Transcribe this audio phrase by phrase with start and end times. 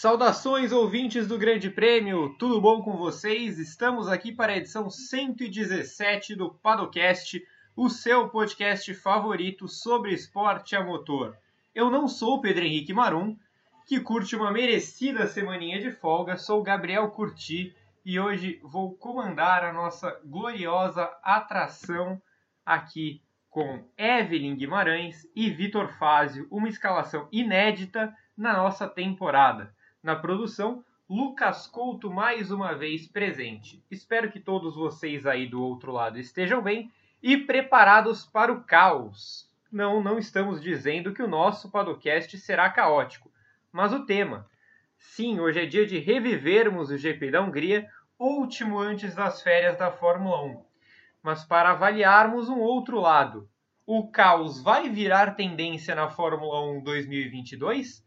[0.00, 3.58] Saudações, ouvintes do Grande Prêmio, tudo bom com vocês?
[3.58, 10.84] Estamos aqui para a edição 117 do Padocast, o seu podcast favorito sobre esporte a
[10.84, 11.36] motor.
[11.74, 13.36] Eu não sou o Pedro Henrique Marum,
[13.88, 17.74] que curte uma merecida semaninha de folga, sou Gabriel Curti
[18.04, 22.22] e hoje vou comandar a nossa gloriosa atração
[22.64, 23.20] aqui
[23.50, 29.76] com Evelyn Guimarães e Vitor Fázio, uma escalação inédita na nossa temporada.
[30.00, 33.82] Na produção, Lucas Couto mais uma vez presente.
[33.90, 39.50] Espero que todos vocês aí do outro lado estejam bem e preparados para o caos.
[39.72, 43.28] Não, não estamos dizendo que o nosso podcast será caótico,
[43.72, 44.46] mas o tema.
[44.96, 49.90] Sim, hoje é dia de revivermos o GP da Hungria, último antes das férias da
[49.90, 50.64] Fórmula 1.
[51.24, 53.50] Mas para avaliarmos um outro lado,
[53.84, 58.06] o caos vai virar tendência na Fórmula 1 2022?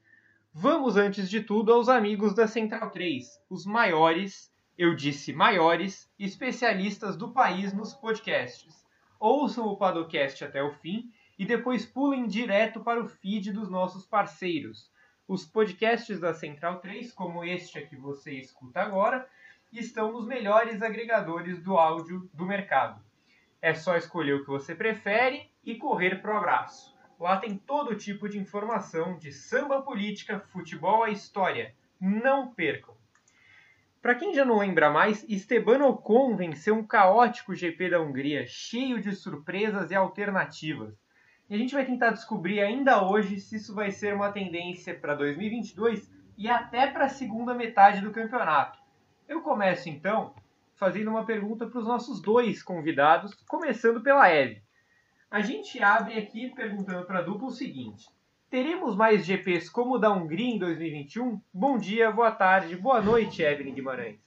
[0.53, 7.15] Vamos, antes de tudo, aos amigos da Central 3, os maiores, eu disse maiores, especialistas
[7.15, 8.85] do país nos podcasts.
[9.17, 14.05] Ouçam o Padocast até o fim e depois pulem direto para o feed dos nossos
[14.05, 14.91] parceiros.
[15.25, 19.25] Os podcasts da Central 3, como este que você escuta agora,
[19.71, 23.01] estão nos melhores agregadores do áudio do mercado.
[23.61, 26.93] É só escolher o que você prefere e correr para o abraço.
[27.21, 31.75] Lá tem todo tipo de informação de samba política, futebol a história.
[31.99, 32.95] Não percam!
[34.01, 38.99] Para quem já não lembra mais, Esteban Ocon venceu um caótico GP da Hungria, cheio
[38.99, 40.99] de surpresas e alternativas.
[41.47, 45.13] E a gente vai tentar descobrir ainda hoje se isso vai ser uma tendência para
[45.13, 48.79] 2022 e até para a segunda metade do campeonato.
[49.27, 50.33] Eu começo então
[50.73, 54.63] fazendo uma pergunta para os nossos dois convidados, começando pela Eve.
[55.31, 58.05] A gente abre aqui perguntando para a dupla o seguinte:
[58.49, 61.39] teremos mais GPs como o da Hungria em 2021?
[61.53, 64.19] Bom dia, boa tarde, boa noite, Evelyn Guimarães.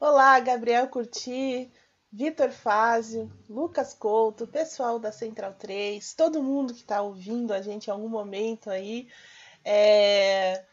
[0.00, 1.70] Olá, Gabriel Curti,
[2.10, 7.86] Vitor Fázio, Lucas Couto, pessoal da Central 3, todo mundo que está ouvindo a gente
[7.86, 9.06] em algum momento aí.
[9.64, 10.64] É...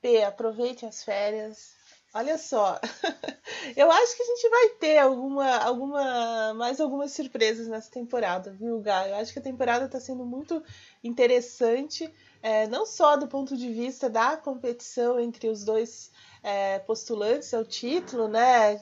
[0.00, 1.75] P, aproveite as férias,
[2.18, 2.80] Olha só,
[3.76, 8.80] eu acho que a gente vai ter alguma, alguma, mais algumas surpresas nessa temporada, viu,
[8.80, 9.06] Gá?
[9.06, 10.62] Eu acho que a temporada está sendo muito
[11.04, 12.10] interessante,
[12.42, 16.10] é, não só do ponto de vista da competição entre os dois
[16.42, 18.80] é, postulantes ao título, né?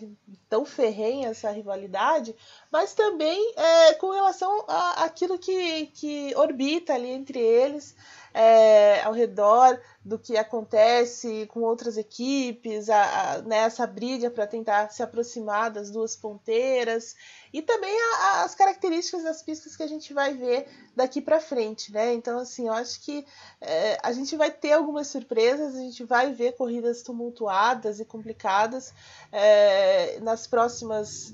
[0.49, 2.37] Tão ferrenha essa rivalidade,
[2.71, 7.97] mas também é, com relação àquilo que, que orbita ali entre eles
[8.33, 14.47] é, ao redor do que acontece com outras equipes, a, a, né, essa briga para
[14.47, 17.17] tentar se aproximar das duas ponteiras
[17.51, 21.91] e também a, as características das pistas que a gente vai ver daqui para frente,
[21.91, 22.13] né?
[22.13, 23.25] Então, assim, eu acho que
[23.61, 28.93] é, a gente vai ter algumas surpresas, a gente vai ver corridas tumultuadas e complicadas
[29.33, 31.33] é, nas próximas.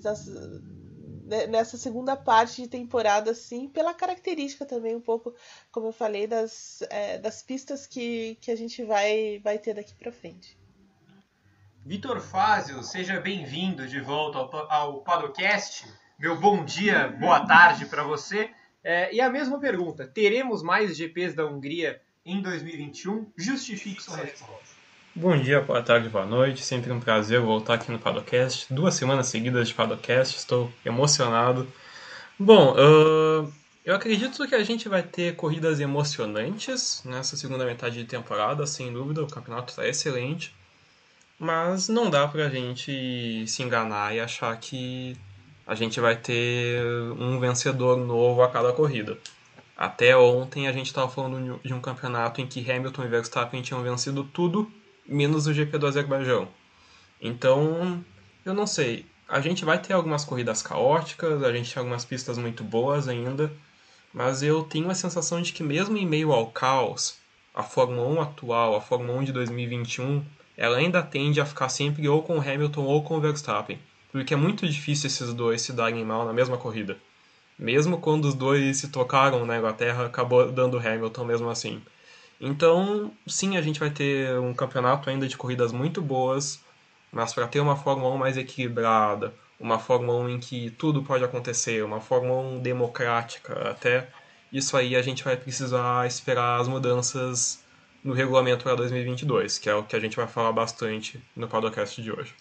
[1.48, 5.34] Nessa segunda parte de temporada, assim, pela característica também, um pouco,
[5.70, 9.94] como eu falei, das, é, das pistas que, que a gente vai, vai ter daqui
[9.94, 10.58] para frente.
[11.84, 15.86] Vitor Fázio, seja bem-vindo de volta ao, ao Padocast.
[16.18, 18.50] Meu bom dia, boa tarde para você.
[18.82, 23.32] É, e a mesma pergunta: teremos mais GPs da Hungria em 2021?
[23.36, 24.79] Justifique sua resposta.
[25.12, 26.62] Bom dia, boa tarde, boa noite.
[26.62, 28.72] Sempre um prazer voltar aqui no Padocast.
[28.72, 31.66] Duas semanas seguidas de Padocast, estou emocionado.
[32.38, 33.52] Bom, uh,
[33.84, 38.92] eu acredito que a gente vai ter corridas emocionantes nessa segunda metade de temporada, sem
[38.92, 39.20] dúvida.
[39.20, 40.54] O campeonato está excelente.
[41.36, 45.16] Mas não dá pra gente se enganar e achar que
[45.66, 46.84] a gente vai ter
[47.18, 49.18] um vencedor novo a cada corrida.
[49.76, 53.82] Até ontem a gente estava falando de um campeonato em que Hamilton e Verstappen tinham
[53.82, 54.70] vencido tudo
[55.10, 56.48] menos o GP do Azerbaijão.
[57.20, 58.02] Então,
[58.44, 59.04] eu não sei.
[59.28, 63.52] A gente vai ter algumas corridas caóticas, a gente tem algumas pistas muito boas ainda,
[64.14, 67.18] mas eu tenho a sensação de que mesmo em meio ao caos,
[67.54, 70.24] a Fórmula 1 atual, a Fórmula 1 de 2021,
[70.56, 73.78] ela ainda tende a ficar sempre ou com o Hamilton ou com o Verstappen,
[74.12, 76.96] porque é muito difícil esses dois se darem mal na mesma corrida.
[77.58, 81.82] Mesmo quando os dois se tocaram na Inglaterra, acabou dando Hamilton mesmo assim.
[82.40, 86.64] Então, sim, a gente vai ter um campeonato ainda de corridas muito boas,
[87.12, 91.22] mas para ter uma Fórmula 1 mais equilibrada, uma Fórmula 1 em que tudo pode
[91.22, 94.08] acontecer, uma Fórmula 1 democrática, até
[94.50, 97.62] isso aí a gente vai precisar esperar as mudanças
[98.02, 102.00] no regulamento para 2022, que é o que a gente vai falar bastante no podcast
[102.00, 102.34] de hoje.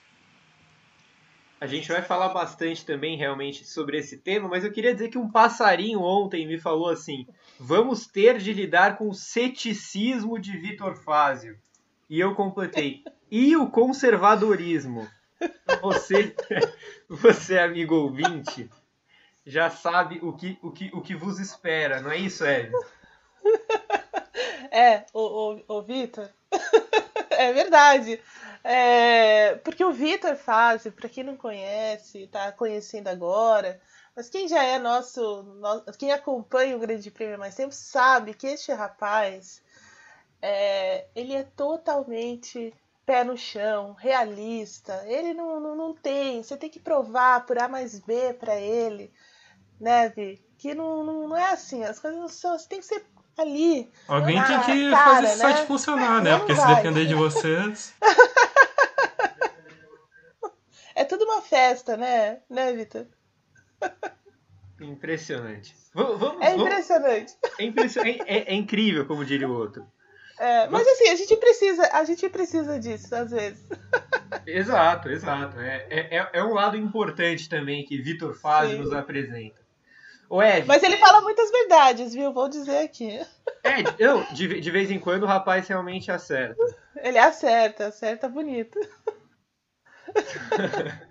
[1.59, 5.17] A gente vai falar bastante também realmente sobre esse tema, mas eu queria dizer que
[5.17, 7.27] um passarinho ontem me falou assim:
[7.59, 11.59] vamos ter de lidar com o ceticismo de Vitor Fázio.
[12.09, 13.03] E eu completei.
[13.29, 15.07] E o conservadorismo?
[15.81, 16.35] Você,
[17.07, 18.69] você amigo ouvinte,
[19.45, 22.71] já sabe o que, o que, o que vos espera, não é isso, Ed?
[24.71, 26.29] É, o, o, o Vitor.
[27.31, 28.21] é verdade.
[28.63, 33.79] É, porque o Vitor faz, para quem não conhece, tá conhecendo agora,
[34.19, 38.33] mas quem já é nosso, nosso, quem acompanha o Grande Prêmio há mais tempo sabe
[38.33, 39.61] que este rapaz,
[40.41, 42.73] é, ele é totalmente
[43.05, 45.05] pé no chão, realista.
[45.07, 49.09] Ele não, não, não tem, você tem que provar por A mais B para ele,
[49.79, 50.43] né, Vi?
[50.57, 53.05] Que não, não, não, é assim, as coisas são, você tem que ser
[53.37, 53.89] ali.
[54.05, 55.53] Alguém tem que cara, fazer esse né?
[55.53, 56.37] site funcionar, né?
[56.37, 57.93] Porque se depender de vocês.
[60.93, 62.41] é tudo uma festa, né?
[62.49, 63.07] Né, Vitor?
[64.81, 65.75] Impressionante.
[65.93, 67.33] Vamos, é impressionante.
[67.57, 68.21] É, impressionante.
[68.21, 69.85] É, é, é, incrível, como diria o outro.
[70.39, 73.67] É, mas assim, a gente precisa, a gente precisa disso, às vezes.
[74.45, 75.59] Exato, exato.
[75.59, 79.59] É, é, é um lado importante também que Vitor faz e nos apresenta.
[80.29, 82.31] O Ed, mas ele fala muitas verdades, viu?
[82.31, 83.19] Vou dizer aqui.
[83.63, 86.63] Ed, eu, de, de vez em quando o rapaz realmente acerta.
[86.97, 88.79] Ele acerta, acerta bonito.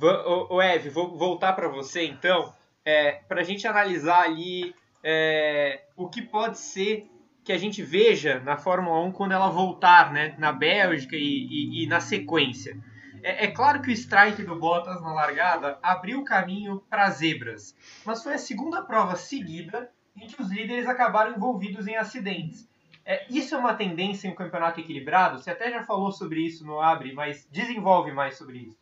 [0.00, 2.52] o, Ed, vou voltar para você então,
[2.84, 7.06] é, para a gente analisar ali é, o que pode ser
[7.44, 11.84] que a gente veja na Fórmula 1 quando ela voltar, né, na Bélgica e, e,
[11.84, 12.76] e na sequência.
[13.22, 17.74] É, é, claro que o strike do Bottas na largada abriu o caminho para zebras,
[18.04, 22.68] mas foi a segunda prova seguida em que os líderes acabaram envolvidos em acidentes.
[23.04, 25.38] É, isso é uma tendência em um campeonato equilibrado?
[25.38, 28.79] Você até já falou sobre isso no Abre, mas desenvolve mais sobre isso.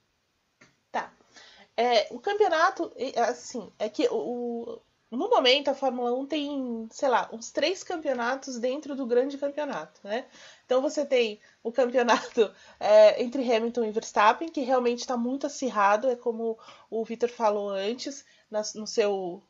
[1.81, 4.81] É, o campeonato, assim, é que o,
[5.13, 10.01] no momento, a Fórmula 1 tem, sei lá, uns três campeonatos dentro do grande campeonato,
[10.03, 10.27] né?
[10.67, 16.11] Então você tem o campeonato é, entre Hamilton e Verstappen, que realmente está muito acirrado,
[16.11, 16.59] é como
[16.91, 19.41] o Victor falou antes, na, no, seu,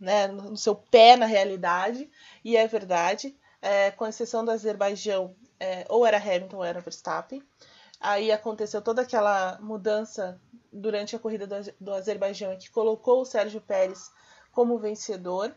[0.00, 2.10] né, no seu pé na realidade,
[2.44, 7.40] e é verdade, é, com exceção do Azerbaijão, é, ou era Hamilton ou era Verstappen.
[8.00, 10.40] Aí aconteceu toda aquela mudança
[10.72, 14.10] durante a corrida do, do Azerbaijão que colocou o Sérgio Pérez
[14.52, 15.54] como vencedor.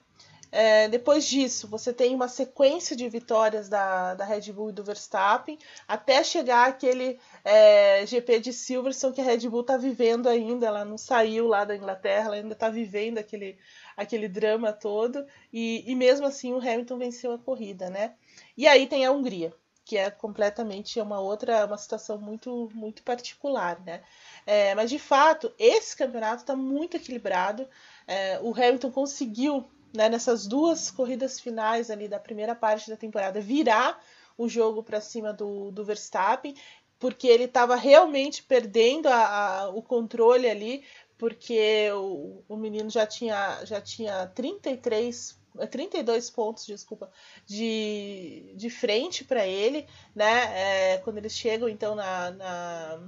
[0.55, 4.83] É, depois disso, você tem uma sequência de vitórias da, da Red Bull e do
[4.83, 5.57] Verstappen,
[5.87, 10.67] até chegar aquele é, GP de Silverstone que a Red Bull está vivendo ainda.
[10.67, 13.57] Ela não saiu lá da Inglaterra, ela ainda está vivendo aquele,
[13.97, 15.25] aquele drama todo.
[15.51, 18.13] E, e mesmo assim, o Hamilton venceu a corrida, né?
[18.55, 19.55] E aí tem a Hungria,
[19.85, 24.01] que é completamente uma outra, uma situação muito, muito particular, né?
[24.45, 27.67] É, mas de fato, esse campeonato está muito equilibrado.
[28.07, 33.41] É, o Hamilton conseguiu, né, nessas duas corridas finais ali da primeira parte da temporada,
[33.41, 34.01] virar
[34.37, 36.55] o jogo para cima do, do Verstappen,
[36.97, 40.83] porque ele estava realmente perdendo a, a, o controle ali,
[41.17, 47.11] porque o, o menino já tinha, já tinha 33 32 pontos, desculpa,
[47.45, 50.93] de, de frente para ele, né?
[50.93, 52.99] É, quando eles chegam então na, na,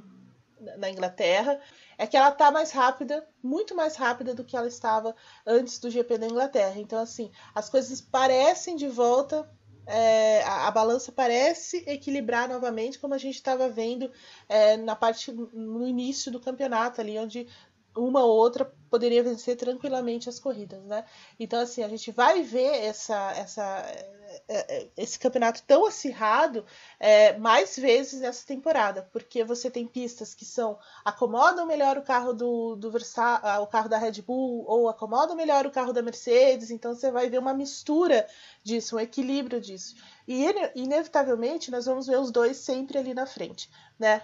[0.77, 1.59] na Inglaterra
[1.97, 5.15] é que ela tá mais rápida, muito mais rápida do que ela estava
[5.45, 6.77] antes do GP da Inglaterra.
[6.77, 9.49] Então, assim, as coisas parecem de volta.
[9.87, 14.11] É, a, a, balança parece equilibrar novamente, como a gente estava vendo
[14.49, 17.47] é, na parte no início do campeonato, ali onde
[17.95, 21.05] uma ou outra poderia vencer tranquilamente as corridas, né?
[21.39, 23.85] Então, assim, a gente vai ver essa, essa
[24.47, 26.65] é, é, esse campeonato tão acirrado
[26.99, 32.33] é, mais vezes nessa temporada, porque você tem pistas que são acomodam melhor o carro
[32.33, 36.01] do, do Verstappen, ah, o carro da Red Bull, ou acomodam melhor o carro da
[36.01, 38.27] Mercedes, então você vai ver uma mistura
[38.63, 39.95] disso, um equilíbrio disso.
[40.27, 44.23] E inevitavelmente nós vamos ver os dois sempre ali na frente, né?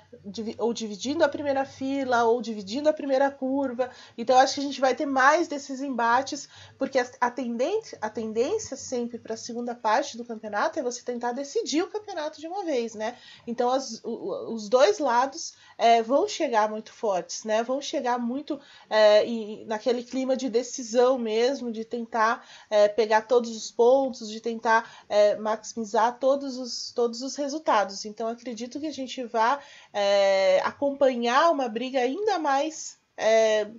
[0.58, 3.92] Ou dividindo a primeira fila, ou dividindo a primeira curva.
[4.18, 8.78] Então acho que a gente vai ter mais desses embates, porque a tendência, a tendência
[8.78, 12.64] sempre para a segunda parte do campeonato é você tentar decidir o campeonato de uma
[12.64, 13.18] vez, né?
[13.46, 17.64] Então as, os dois lados é, vão chegar muito fortes, né?
[17.64, 23.56] Vão chegar muito é, e, naquele clima de decisão mesmo, de tentar é, pegar todos
[23.56, 28.06] os pontos, de tentar é, maximizar todos os, todos os resultados.
[28.06, 29.60] Então acredito que a gente vá
[29.92, 33.70] é, acompanhar uma briga ainda mais é,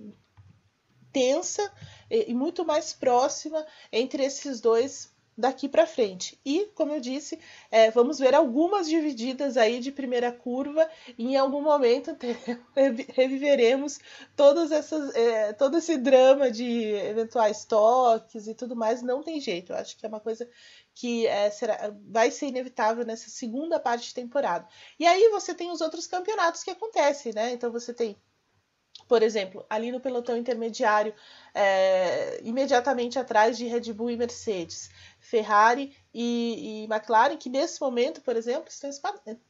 [1.13, 1.71] tensa
[2.09, 6.39] e, muito mais próxima entre esses dois daqui para frente.
[6.45, 7.39] E, como eu disse,
[7.71, 12.15] é, vamos ver algumas divididas aí de primeira curva e em algum momento
[13.13, 13.99] reviveremos
[14.35, 19.01] todas essas, é, todo esse drama de eventuais toques e tudo mais.
[19.01, 20.47] Não tem jeito, eu acho que é uma coisa
[20.93, 24.67] que é, será, vai ser inevitável nessa segunda parte de temporada.
[24.99, 27.53] E aí você tem os outros campeonatos que acontecem, né?
[27.53, 28.15] Então você tem
[29.07, 31.13] por exemplo, ali no pelotão intermediário,
[31.53, 38.21] é, imediatamente atrás de Red Bull e Mercedes, Ferrari e, e, McLaren, que nesse momento,
[38.21, 38.89] por exemplo, estão,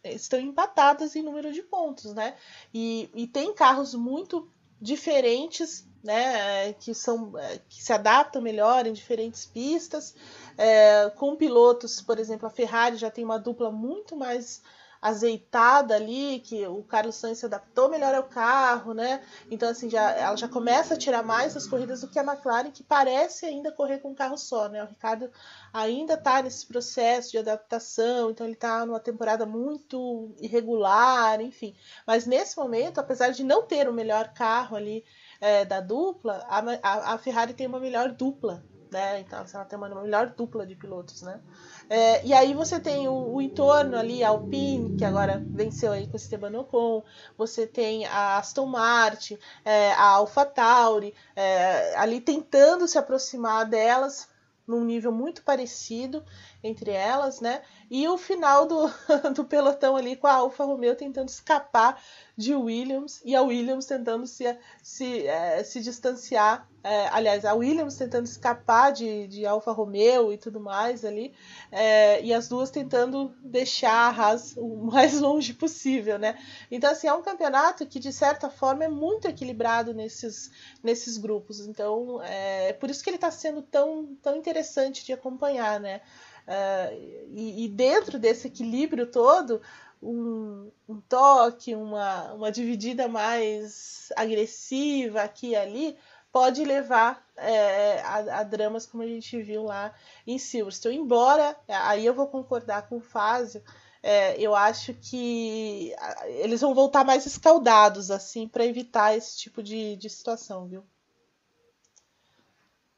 [0.04, 2.36] estão empatadas em número de pontos, né?
[2.74, 6.74] E, e tem carros muito diferentes, né?
[6.74, 7.34] Que são
[7.70, 10.16] que se adaptam melhor em diferentes pistas,
[10.58, 14.62] é, com pilotos, por exemplo, a Ferrari já tem uma dupla muito mais
[15.04, 19.22] azeitada ali, que o Carlos Sainz se adaptou melhor ao carro, né?
[19.52, 22.72] Então, assim, já, ela já começa a tirar mais as corridas do que a McLaren,
[22.72, 24.82] que parece ainda correr com um carro só, né?
[24.82, 25.30] O Ricardo
[25.74, 31.76] ainda está nesse processo de adaptação, então ele está numa temporada muito irregular, enfim.
[32.08, 35.04] Mas nesse momento, apesar de não ter o melhor carro ali
[35.42, 39.20] é, da dupla, a, a, a Ferrari tem uma melhor dupla né?
[39.20, 41.42] Então ela tem uma melhor dupla de pilotos, né?
[41.90, 46.08] É, e aí você tem o, o, entorno ali, a Alpine, que agora venceu aí
[46.08, 47.04] com o Esteban Ocon,
[47.38, 54.30] você tem a Aston Martin, é, a AlphaTauri, é, ali tentando se aproximar delas
[54.66, 56.24] num nível muito parecido
[56.64, 57.62] entre elas, né?
[57.92, 58.90] E o final do,
[59.36, 62.02] do pelotão ali com a Alfa Romeo tentando escapar
[62.36, 66.68] de Williams e a Williams tentando se, se, é, se distanciar.
[66.84, 71.34] É, aliás, a Williams tentando escapar de, de Alfa Romeo e tudo mais ali,
[71.72, 76.38] é, e as duas tentando deixar a Haas o mais longe possível, né?
[76.70, 80.52] Então, assim, é um campeonato que, de certa forma, é muito equilibrado nesses,
[80.84, 81.62] nesses grupos.
[81.62, 86.02] Então, é, é por isso que ele está sendo tão, tão interessante de acompanhar, né?
[86.46, 89.62] Uh, e, e, dentro desse equilíbrio todo,
[90.04, 95.98] um, um, toque, uma, uma dividida mais agressiva aqui e ali,
[96.32, 99.94] pode levar é, a, a, dramas como a gente viu lá
[100.26, 100.98] em Silverstone.
[100.98, 103.64] Embora, aí eu vou concordar com o Fázio,
[104.02, 105.96] é, eu acho que
[106.28, 110.84] eles vão voltar mais escaldados, assim, para evitar esse tipo de, de situação, viu?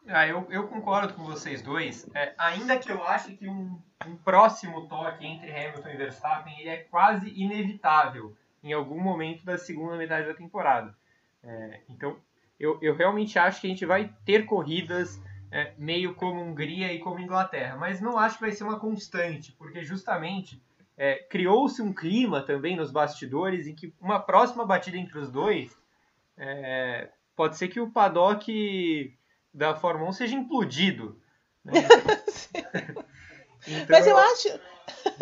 [0.08, 2.08] Ah, eu, eu concordo com vocês dois.
[2.14, 6.70] É, ainda que eu ache que um, um próximo toque entre Hamilton e Verstappen ele
[6.70, 10.96] é quase inevitável em algum momento da segunda metade da temporada.
[11.44, 12.18] É, então,
[12.60, 15.22] eu, eu realmente acho que a gente vai ter corridas
[15.52, 19.52] é, meio como Hungria e como Inglaterra, mas não acho que vai ser uma constante,
[19.54, 20.62] porque justamente
[20.98, 25.78] é, criou-se um clima também nos bastidores em que uma próxima batida entre os dois
[26.38, 29.16] é, pode ser que o paddock
[29.56, 31.20] da Fórmula 1 seja implodido.
[31.64, 31.74] Né?
[33.68, 34.60] então, mas eu acho.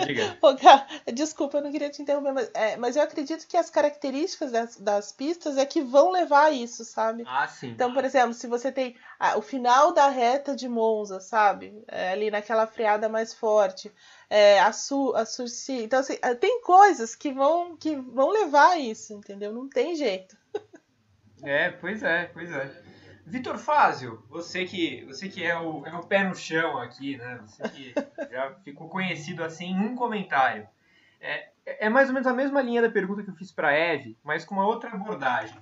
[0.06, 0.38] Diga.
[1.14, 4.78] Desculpa, eu não queria te interromper, mas, é, mas eu acredito que as características das,
[4.78, 7.24] das, pistas é que vão levar a isso, sabe?
[7.28, 7.70] Ah, sim.
[7.70, 11.84] Então, por exemplo, se você tem ah, o final da reta de Monza, sabe?
[11.88, 13.94] É, ali naquela freada mais forte,
[14.30, 15.84] é, a, Su, a Sursi.
[15.84, 19.54] Então, assim, é, tem coisas que vão, que vão levar a isso, entendeu?
[19.54, 20.36] Não tem jeito.
[21.44, 22.83] É, pois é, pois é.
[23.26, 27.40] Vitor Fázio, você que, você que é, o, é o pé no chão aqui, né?
[27.46, 27.94] Você que
[28.32, 30.68] já ficou conhecido assim em um comentário.
[31.22, 33.74] É, é mais ou menos a mesma linha da pergunta que eu fiz para a
[33.74, 35.58] Eve, mas com uma outra abordagem.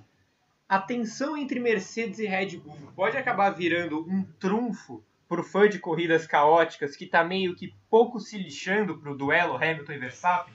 [0.68, 5.80] A tensão entre Mercedes e Red Bull pode acabar virando um trunfo por fã de
[5.80, 10.54] corridas caóticas que está meio que pouco se lixando para o duelo Hamilton e Verstappen?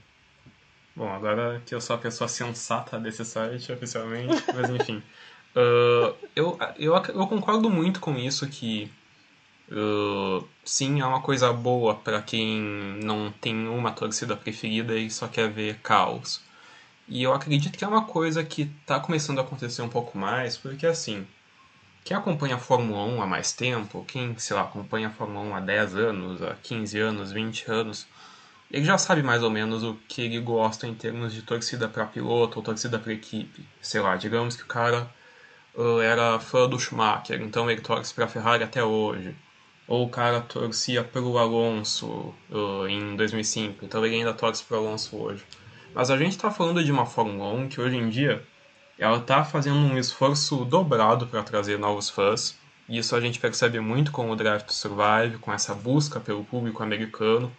[0.95, 5.03] Bom, agora que eu sou a pessoa sensata desse site oficialmente, mas enfim.
[5.57, 8.93] Uh, eu, eu, eu concordo muito com isso que
[9.71, 12.61] uh, sim, é uma coisa boa para quem
[13.03, 16.43] não tem uma torcida preferida e só quer ver caos.
[17.09, 20.57] E eu acredito que é uma coisa que está começando a acontecer um pouco mais,
[20.59, 21.27] porque assim,
[22.05, 25.57] quem acompanha a Fórmula 1 há mais tempo, quem, sei lá, acompanha a Fórmula 1
[25.57, 28.07] há 10 anos, há 15 anos, 20 anos,
[28.71, 32.05] ele já sabe mais ou menos o que ele gosta em termos de torcida para
[32.07, 33.65] piloto ou torcida para equipe.
[33.81, 35.09] Sei lá, digamos que o cara
[36.03, 39.37] era fã do Schumacher, então ele torce para a Ferrari até hoje.
[39.87, 44.81] Ou o cara torcia pelo Alonso uh, em 2005, então ele ainda torce para o
[44.81, 45.45] Alonso hoje.
[45.95, 48.43] Mas a gente está falando de uma Fórmula 1 que hoje em dia
[48.99, 52.59] ela está fazendo um esforço dobrado para trazer novos fãs.
[52.89, 56.45] E isso a gente percebe muito com o Drive to Survive, com essa busca pelo
[56.45, 57.53] público americano,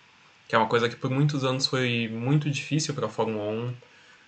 [0.47, 3.73] que é uma coisa que por muitos anos foi muito difícil para a Fórmula 1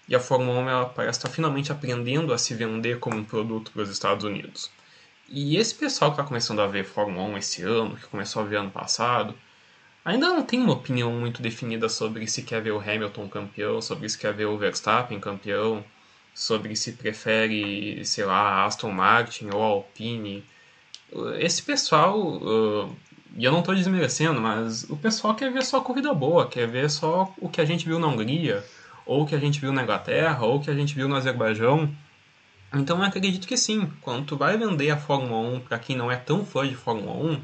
[0.10, 3.72] e a Fórmula 1 ela parece estar finalmente aprendendo a se vender como um produto
[3.72, 4.72] para os Estados Unidos.
[5.30, 8.46] E esse pessoal que está começando a ver Fórmula 1 esse ano, que começou a
[8.46, 9.36] ver ano passado,
[10.04, 14.10] ainda não tem uma opinião muito definida sobre se quer ver o Hamilton campeão, sobre
[14.10, 15.86] se quer ver o Verstappen campeão,
[16.34, 20.44] sobre se prefere, sei lá, Aston Martin ou Alpine.
[21.38, 22.42] Esse pessoal,
[23.36, 26.90] e eu não estou desmerecendo, mas o pessoal quer ver só corrida boa, quer ver
[26.90, 28.64] só o que a gente viu na Hungria,
[29.10, 31.90] ou que a gente viu na Inglaterra, ou que a gente viu no Azerbaijão.
[32.72, 36.12] Então eu acredito que sim, quando tu vai vender a Fórmula 1 para quem não
[36.12, 37.42] é tão fã de Fórmula 1,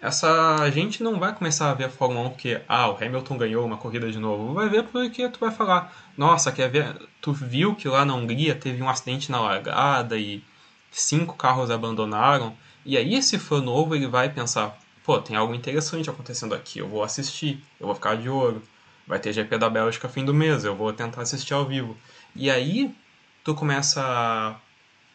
[0.00, 3.66] essa gente não vai começar a ver a Fórmula 1 porque, ah, o Hamilton ganhou
[3.66, 4.54] uma corrida de novo.
[4.54, 6.96] Vai ver porque tu vai falar, nossa, quer ver?
[7.20, 10.42] Tu viu que lá na Hungria teve um acidente na largada e
[10.90, 12.56] cinco carros abandonaram.
[12.86, 16.88] E aí esse fã novo ele vai pensar, pô, tem algo interessante acontecendo aqui, eu
[16.88, 18.62] vou assistir, eu vou ficar de ouro.
[19.10, 21.98] Vai ter GP da Bélgica fim do mês, eu vou tentar assistir ao vivo.
[22.36, 22.94] E aí
[23.42, 24.56] tu começa a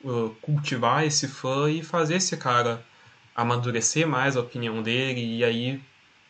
[0.04, 2.86] uh, cultivar esse fã e fazer esse cara
[3.34, 5.82] amadurecer mais a opinião dele e aí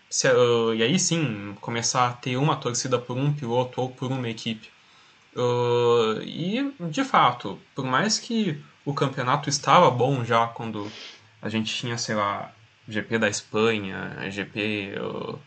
[0.07, 4.11] se, uh, e aí sim começar a ter uma torcida por um piloto ou por
[4.11, 4.69] uma equipe
[5.35, 10.91] uh, e de fato por mais que o campeonato estava bom já quando
[11.41, 12.51] a gente tinha sei lá
[12.87, 15.39] GP da Espanha GP uh,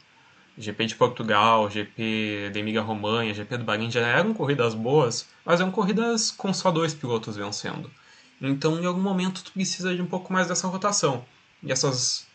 [0.59, 5.61] GP de Portugal, GP de Emília Romanha, GP do Bahrein já eram corridas boas, mas
[5.61, 7.89] eram corridas com só dois pilotos vencendo.
[8.43, 11.25] Então, em algum momento, tu precisa de um pouco mais dessa rotação.
[11.63, 12.27] E essas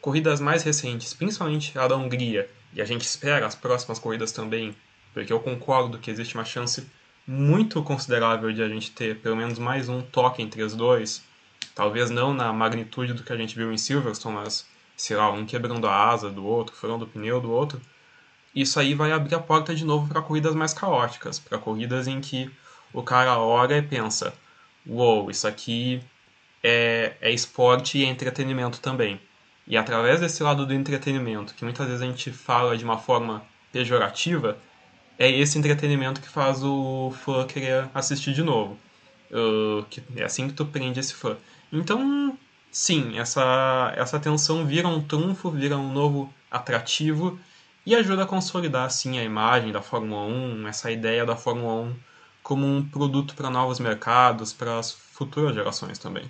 [0.00, 4.74] corridas mais recentes, principalmente a da Hungria, e a gente espera as próximas corridas também,
[5.14, 6.86] porque eu concordo que existe uma chance
[7.26, 11.22] muito considerável de a gente ter pelo menos mais um toque entre os dois.
[11.74, 14.66] Talvez não na magnitude do que a gente viu em Silverstone, mas
[14.98, 17.80] sei lá, um quebrando a asa do outro, furando o pneu do outro.
[18.54, 22.20] Isso aí vai abrir a porta de novo para corridas mais caóticas, para corridas em
[22.20, 22.50] que
[22.92, 24.34] o cara olha e pensa:
[24.86, 26.02] uou, wow, isso aqui
[26.62, 29.20] é, é esporte e é entretenimento também.
[29.66, 33.42] E através desse lado do entretenimento, que muitas vezes a gente fala de uma forma
[33.70, 34.58] pejorativa,
[35.18, 38.78] é esse entretenimento que faz o fã querer assistir de novo.
[39.30, 41.36] Uh, que é assim que tu prende esse fã.
[41.70, 42.36] Então,
[42.70, 47.38] sim, essa, essa tensão vira um trunfo, vira um novo atrativo
[47.84, 51.96] e ajuda a consolidar, assim, a imagem da Fórmula 1, essa ideia da Fórmula 1
[52.42, 56.28] como um produto para novos mercados, para as futuras gerações também.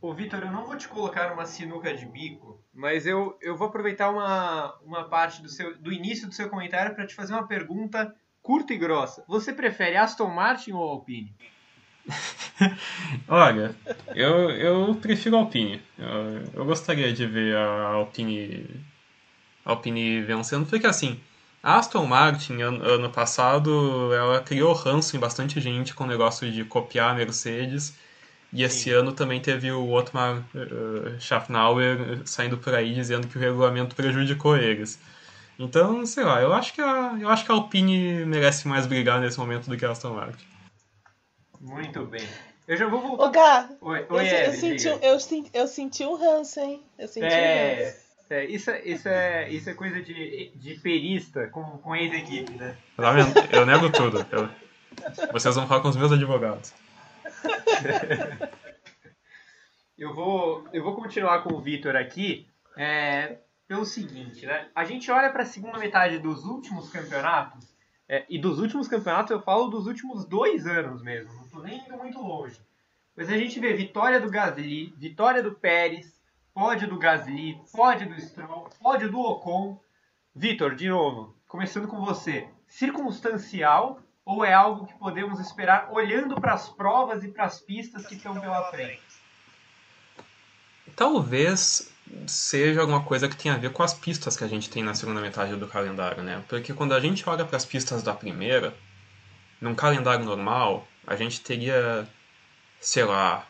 [0.00, 3.68] Ô, Vitor, eu não vou te colocar numa sinuca de bico, mas eu, eu vou
[3.68, 7.46] aproveitar uma, uma parte do, seu, do início do seu comentário para te fazer uma
[7.46, 9.24] pergunta curta e grossa.
[9.28, 11.36] Você prefere Aston Martin ou Alpine?
[13.28, 13.74] Olha,
[14.14, 15.80] eu, eu prefiro Alpine.
[15.98, 18.68] Eu, eu gostaria de ver a Alpine,
[19.64, 21.20] Alpine vencendo, porque assim,
[21.62, 26.50] a Aston Martin, ano, ano passado, ela criou ranço em bastante gente com o negócio
[26.50, 27.94] de copiar a Mercedes
[28.52, 28.90] e esse Sim.
[28.90, 34.56] ano também teve o Otmar uh, Schaffnauer saindo por aí dizendo que o regulamento prejudicou
[34.56, 35.00] eles.
[35.58, 39.20] Então, sei lá, eu acho que a, eu acho que a Alpine merece mais brigar
[39.20, 40.44] nesse momento do que a Aston Martin.
[41.62, 42.28] Muito bem.
[42.66, 43.24] Eu já vou voltar.
[43.24, 44.98] Ô, Gá, oi, oi, eu, eu, senti, eu,
[45.52, 46.82] eu, senti um ranço, hein?
[46.98, 48.02] Eu senti é, um ranço.
[48.30, 52.76] É, isso, é, isso, é, isso é coisa de, de perista com, com ex-equipe, né?
[53.52, 54.26] Eu nego tudo.
[54.32, 54.48] Eu,
[55.32, 56.74] vocês vão falar com os meus advogados.
[59.96, 63.36] eu, vou, eu vou continuar com o Vitor aqui é,
[63.68, 64.68] pelo seguinte, né?
[64.74, 67.71] A gente olha para a segunda metade dos últimos campeonatos,
[68.12, 71.78] é, e dos últimos campeonatos eu falo dos últimos dois anos mesmo, não estou nem
[71.78, 72.60] indo muito longe.
[73.16, 76.20] Mas a gente vê vitória do Gasly, vitória do Pérez,
[76.52, 79.80] pódio do Gasly, pódio do Stroll, pódio do Ocon.
[80.34, 82.46] Vitor, de novo, começando com você.
[82.66, 88.06] Circunstancial ou é algo que podemos esperar olhando para as provas e para as pistas
[88.06, 89.02] que estão pela frente?
[90.94, 91.90] Talvez
[92.26, 94.94] seja alguma coisa que tenha a ver com as pistas que a gente tem na
[94.94, 96.42] segunda metade do calendário, né?
[96.48, 98.74] Porque quando a gente olha para as pistas da primeira,
[99.60, 102.08] num calendário normal, a gente teria,
[102.80, 103.46] sei lá,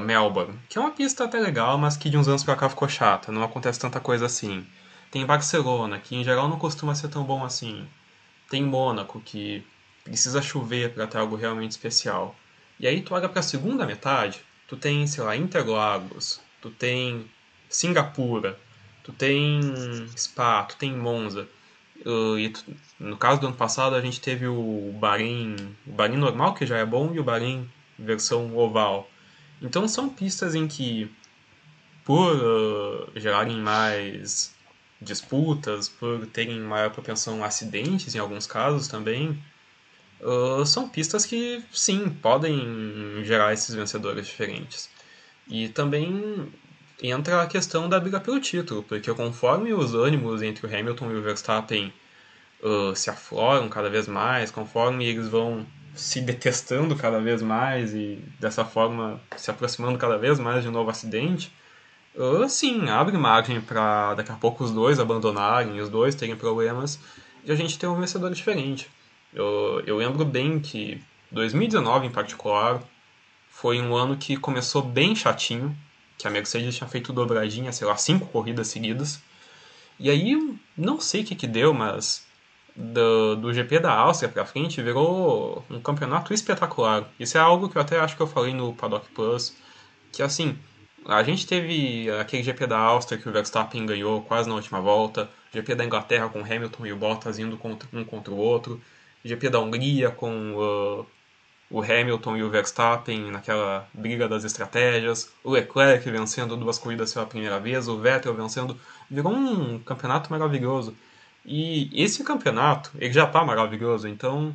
[0.00, 2.88] Melbourne, que é uma pista até legal, mas que de uns anos para cá ficou
[2.88, 4.66] chata, não acontece tanta coisa assim.
[5.10, 7.86] Tem Barcelona, que em geral não costuma ser tão bom assim.
[8.48, 9.66] Tem Mônaco, que
[10.04, 12.34] precisa chover para ter algo realmente especial.
[12.78, 17.28] E aí tu olha para a segunda metade, tu tem, sei lá, Interlagos, tu tem
[17.72, 18.58] Singapura,
[19.02, 19.60] tu tem
[20.16, 21.48] Spa, tu tem Monza.
[22.04, 22.64] Uh, e tu,
[22.98, 25.56] no caso do ano passado a gente teve o Bahrein,
[25.86, 29.08] o Bahrein normal, que já é bom, e o Bahrein versão oval.
[29.60, 31.10] Então são pistas em que,
[32.04, 34.54] por uh, gerarem mais
[35.00, 39.42] disputas, por terem maior propensão a acidentes em alguns casos também,
[40.20, 44.90] uh, são pistas que sim podem gerar esses vencedores diferentes.
[45.48, 46.52] E também
[47.02, 51.14] entra a questão da briga pelo título, porque conforme os ânimos entre o Hamilton e
[51.16, 51.92] o Verstappen
[52.62, 58.18] uh, se afloram cada vez mais, conforme eles vão se detestando cada vez mais e
[58.40, 61.52] dessa forma se aproximando cada vez mais de um novo acidente,
[62.14, 67.00] uh, sim, abre margem para daqui a pouco os dois abandonarem, os dois terem problemas
[67.44, 68.88] e a gente ter um vencedor diferente.
[69.34, 72.82] Eu, eu lembro bem que 2019 em particular
[73.50, 75.76] foi um ano que começou bem chatinho,
[76.22, 79.20] que a Mercedes tinha feito dobradinha, sei lá, cinco corridas seguidas.
[79.98, 82.24] E aí, não sei o que que deu, mas
[82.76, 87.10] do, do GP da Áustria para frente virou um campeonato espetacular.
[87.18, 89.54] Isso é algo que eu até acho que eu falei no Paddock Plus,
[90.12, 90.56] que assim,
[91.06, 95.28] a gente teve aquele GP da Áustria que o Verstappen ganhou quase na última volta,
[95.52, 98.80] GP da Inglaterra com Hamilton e o Bottas indo contra, um contra o outro,
[99.24, 101.06] GP da Hungria com uh,
[101.72, 107.24] o Hamilton e o Verstappen naquela briga das estratégias, o Leclerc vencendo duas corridas pela
[107.24, 108.78] primeira vez, o Vettel vencendo,
[109.10, 110.94] virou um campeonato maravilhoso.
[111.44, 114.54] E esse campeonato, ele já está maravilhoso, então,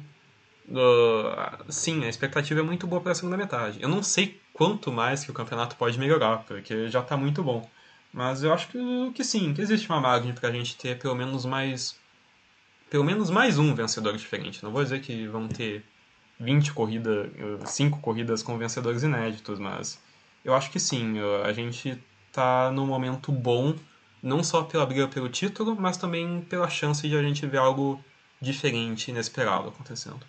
[0.70, 3.82] uh, sim, a expectativa é muito boa para a segunda metade.
[3.82, 7.68] Eu não sei quanto mais que o campeonato pode melhorar, porque já está muito bom.
[8.14, 11.16] Mas eu acho que, que sim, que existe uma margem para a gente ter pelo
[11.16, 11.96] menos mais
[12.90, 14.64] pelo menos mais um vencedor diferente.
[14.64, 15.84] Não vou dizer que vão ter
[16.40, 17.30] 20 corridas,
[17.66, 20.00] 5 corridas com vencedores inéditos, mas
[20.46, 23.76] eu acho que sim, a gente está num momento bom
[24.22, 28.04] não só pela briga pelo título, mas também pela chance de a gente ver algo
[28.42, 30.20] diferente, inesperado acontecendo.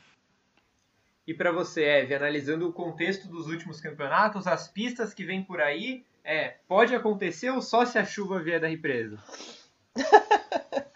[1.26, 5.60] E para você, Eve, analisando o contexto dos últimos campeonatos, as pistas que vêm por
[5.60, 9.18] aí, é, pode acontecer ou só se a chuva vier da represa?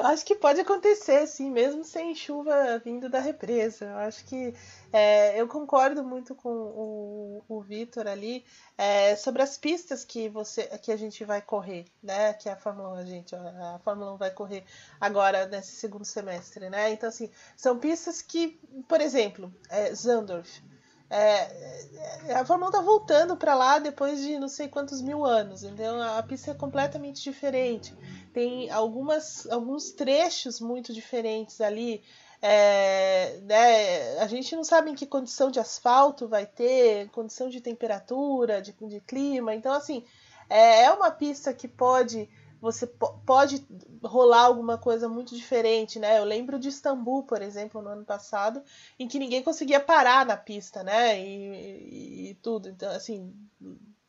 [0.00, 3.84] Eu acho que pode acontecer, sim, mesmo sem chuva vindo da represa.
[3.84, 4.54] Eu acho que
[4.90, 8.44] é, eu concordo muito com o, o Vitor ali
[8.78, 12.32] é, sobre as pistas que você que a gente vai correr, né?
[12.32, 14.64] Que a Fórmula 1, a gente, a Fórmula 1 vai correr
[14.98, 16.90] agora nesse segundo semestre, né?
[16.92, 18.58] Então, assim, são pistas que,
[18.88, 20.62] por exemplo, é, Zandorf.
[21.10, 25.24] É, é, a Fórmula 1 tá voltando para lá depois de não sei quantos mil
[25.24, 27.92] anos, então a pista é completamente diferente.
[28.32, 32.00] Tem algumas, alguns trechos muito diferentes ali.
[32.40, 37.60] É, né, a gente não sabe em que condição de asfalto vai ter, condição de
[37.60, 39.52] temperatura, de, de clima.
[39.52, 40.04] Então, assim,
[40.48, 42.28] é, é uma pista que pode
[42.60, 43.66] você pode
[44.04, 46.18] rolar alguma coisa muito diferente, né?
[46.18, 48.62] Eu lembro de Istambul, por exemplo, no ano passado,
[48.98, 51.18] em que ninguém conseguia parar na pista, né?
[51.18, 52.68] E, e, e tudo.
[52.68, 53.34] Então, assim,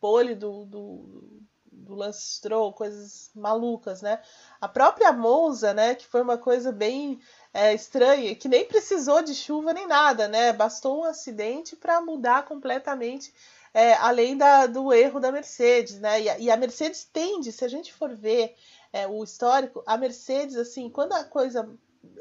[0.02, 4.22] pole do, do, do Lance Stroll, coisas malucas, né?
[4.60, 5.96] A própria Monza, né?
[5.96, 7.22] Que foi uma coisa bem
[7.54, 10.52] é, estranha, que nem precisou de chuva nem nada, né?
[10.52, 13.34] Bastou um acidente para mudar completamente
[13.74, 16.22] é, além da, do erro da Mercedes, né?
[16.22, 18.56] E a, e a Mercedes tende, se a gente for ver
[18.92, 21.70] é, o histórico, a Mercedes, assim, quando a coisa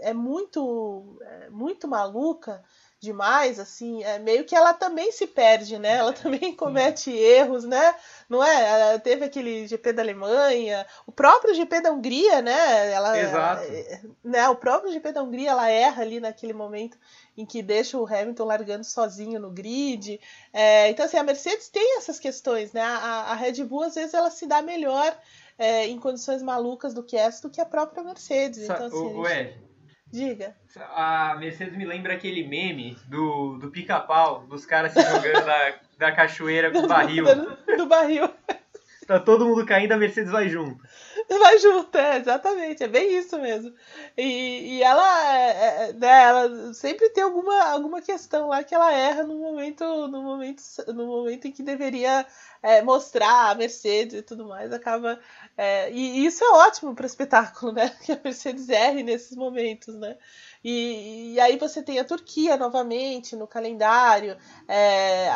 [0.01, 2.63] é muito, é, muito maluca
[3.01, 5.97] demais, assim, é meio que ela também se perde, né?
[5.97, 7.95] Ela também comete erros, né?
[8.29, 8.99] Não é?
[8.99, 12.93] teve aquele GP da Alemanha, o próprio GP da Hungria, né?
[12.93, 13.63] Ela, Exato.
[14.23, 14.49] Né?
[14.51, 16.99] O próprio GP da Hungria, ela erra ali naquele momento
[17.37, 20.21] em que deixa o Hamilton largando sozinho no grid.
[20.53, 22.83] É, então, assim, a Mercedes tem essas questões, né?
[22.83, 25.17] A, a Red Bull, às vezes, ela se dá melhor
[25.57, 28.65] é, em condições malucas do que essa do que a própria Mercedes.
[28.65, 29.70] Então, assim, o, gente...
[30.13, 30.55] Diga.
[30.95, 36.13] A Mercedes me lembra aquele meme do, do pica-pau, dos caras se jogando da, da
[36.13, 37.25] cachoeira com o barril.
[37.25, 38.29] Do, do barril.
[39.07, 40.83] Tá todo mundo caindo, a Mercedes vai junto.
[41.39, 43.73] Vai junto, é, exatamente, é bem isso mesmo.
[44.17, 48.93] E, e ela, é, é, né, ela sempre tem alguma, alguma questão lá que ela
[48.93, 52.27] erra no momento, no momento, no momento em que deveria
[52.61, 55.21] é, mostrar a Mercedes e tudo mais, acaba.
[55.57, 57.91] É, e, e, isso é ótimo para espetáculo, né?
[58.05, 60.19] Que a Mercedes erre nesses momentos, né?
[60.63, 64.37] E, e aí você tem a Turquia novamente no calendário.
[64.69, 65.31] É,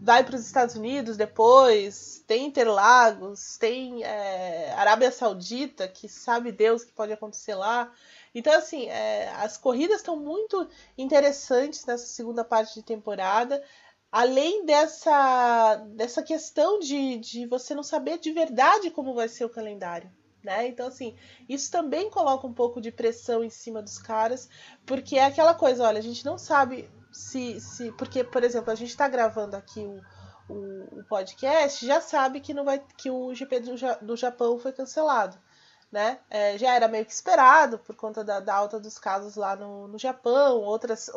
[0.00, 6.84] vai para os Estados Unidos depois, tem Interlagos, tem é, Arábia Saudita, que sabe Deus
[6.84, 7.92] que pode acontecer lá.
[8.34, 13.62] Então, assim, é, as corridas estão muito interessantes nessa segunda parte de temporada.
[14.10, 19.50] Além dessa, dessa questão de, de você não saber de verdade como vai ser o
[19.50, 20.10] calendário.
[20.48, 20.66] Né?
[20.68, 21.14] Então, assim,
[21.46, 24.48] isso também coloca um pouco de pressão em cima dos caras,
[24.86, 28.74] porque é aquela coisa, olha, a gente não sabe se, se porque, por exemplo, a
[28.74, 30.00] gente está gravando aqui o,
[30.48, 34.72] o, o, podcast, já sabe que não vai que o GP do, do Japão foi
[34.72, 35.36] cancelado.
[35.92, 36.18] Né?
[36.30, 39.86] É, já era meio que esperado por conta da, da alta dos casos lá no,
[39.86, 41.10] no Japão, outras,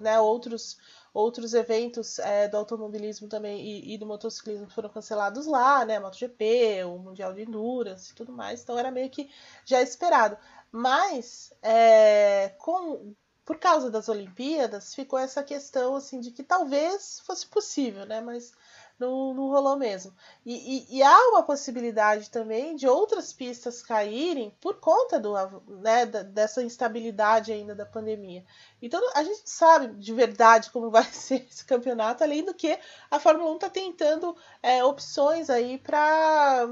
[0.00, 0.78] né, outros,
[1.18, 5.98] outros eventos é, do automobilismo também e, e, do motociclismo foram cancelados lá, né?
[5.98, 8.62] MotoGP, o Mundial de Endurance e tudo mais.
[8.62, 9.28] Então era meio que
[9.64, 10.38] já esperado.
[10.70, 17.46] Mas é, com, por causa das Olimpíadas ficou essa questão assim de que talvez fosse
[17.46, 18.20] possível, né?
[18.20, 18.52] Mas
[18.98, 20.12] não, não rolou mesmo.
[20.44, 25.32] E, e, e, há uma possibilidade também de outras pistas caírem por conta do,
[25.80, 28.44] né, dessa instabilidade ainda da pandemia.
[28.82, 32.78] Então a gente sabe de verdade como vai ser esse campeonato, além do que
[33.10, 36.68] a Fórmula 1 está tentando é, opções aí para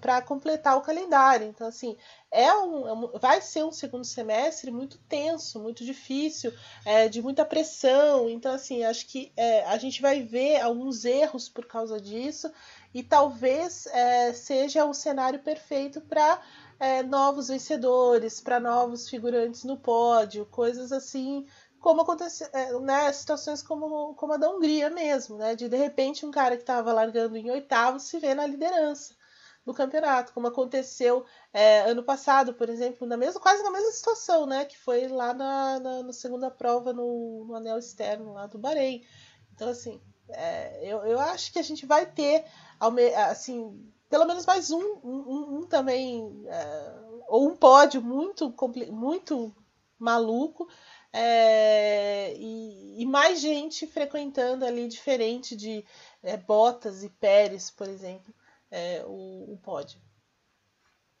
[0.00, 1.46] para completar o calendário.
[1.46, 1.96] Então, assim,
[2.30, 6.52] é um, é vai ser um segundo semestre muito tenso, muito difícil,
[6.84, 8.28] é, de muita pressão.
[8.28, 12.50] Então, assim, acho que é, a gente vai ver alguns erros por causa disso
[12.94, 16.40] e talvez é, seja o cenário perfeito para
[16.78, 21.46] é, novos vencedores, para novos figurantes no pódio, coisas assim
[21.80, 26.26] como aconteceu, é, né, situações como, como a da Hungria mesmo, né, de de repente
[26.26, 29.14] um cara que estava largando em oitavo se vê na liderança
[29.64, 34.46] do campeonato, como aconteceu é, ano passado, por exemplo, na mesma, quase na mesma situação,
[34.46, 34.64] né?
[34.64, 39.04] Que foi lá na, na, na segunda prova no, no, anel externo lá do Bahrein.
[39.54, 42.44] Então, assim, é, eu, eu acho que a gente vai ter,
[43.28, 46.94] assim, pelo menos mais um, um, um também, é,
[47.28, 48.54] ou um pódio muito,
[48.90, 49.54] muito
[49.98, 50.68] maluco.
[51.12, 55.84] É, e, e, mais gente frequentando ali, diferente de
[56.22, 58.32] é, Bottas e Pérez, por exemplo
[58.70, 60.00] é, o, o pódio.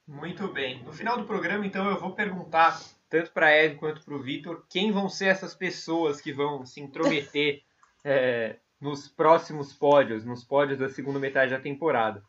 [0.06, 0.82] Muito bem.
[0.82, 4.22] No final do programa, então, eu vou perguntar, tanto para a Eve quanto para o
[4.22, 7.62] Vitor, quem vão ser essas pessoas que vão se intrometer
[8.04, 12.24] é, nos próximos pódios, nos pódios da segunda metade da temporada.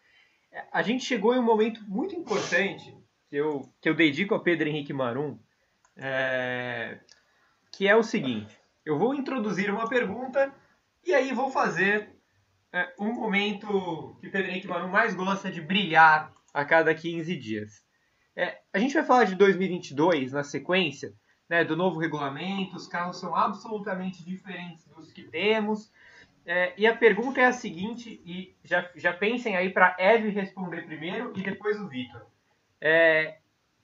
[0.71, 2.95] A gente chegou em um momento muito importante
[3.29, 5.39] que eu, que eu dedico ao Pedro Henrique Marum,
[5.95, 6.99] é,
[7.71, 8.55] que é o seguinte:
[8.85, 10.53] eu vou introduzir uma pergunta
[11.03, 12.15] e aí vou fazer
[12.73, 17.83] é, um momento que o Pedro Manu mais gosta de brilhar a cada 15 dias.
[18.35, 21.13] É, a gente vai falar de 2022 na sequência,
[21.49, 25.91] né, do novo regulamento, os carros são absolutamente diferentes dos que temos.
[26.45, 30.85] É, e a pergunta é a seguinte, e já, já pensem aí para Eve responder
[30.85, 32.25] primeiro e depois o Vitor.
[32.79, 33.37] É,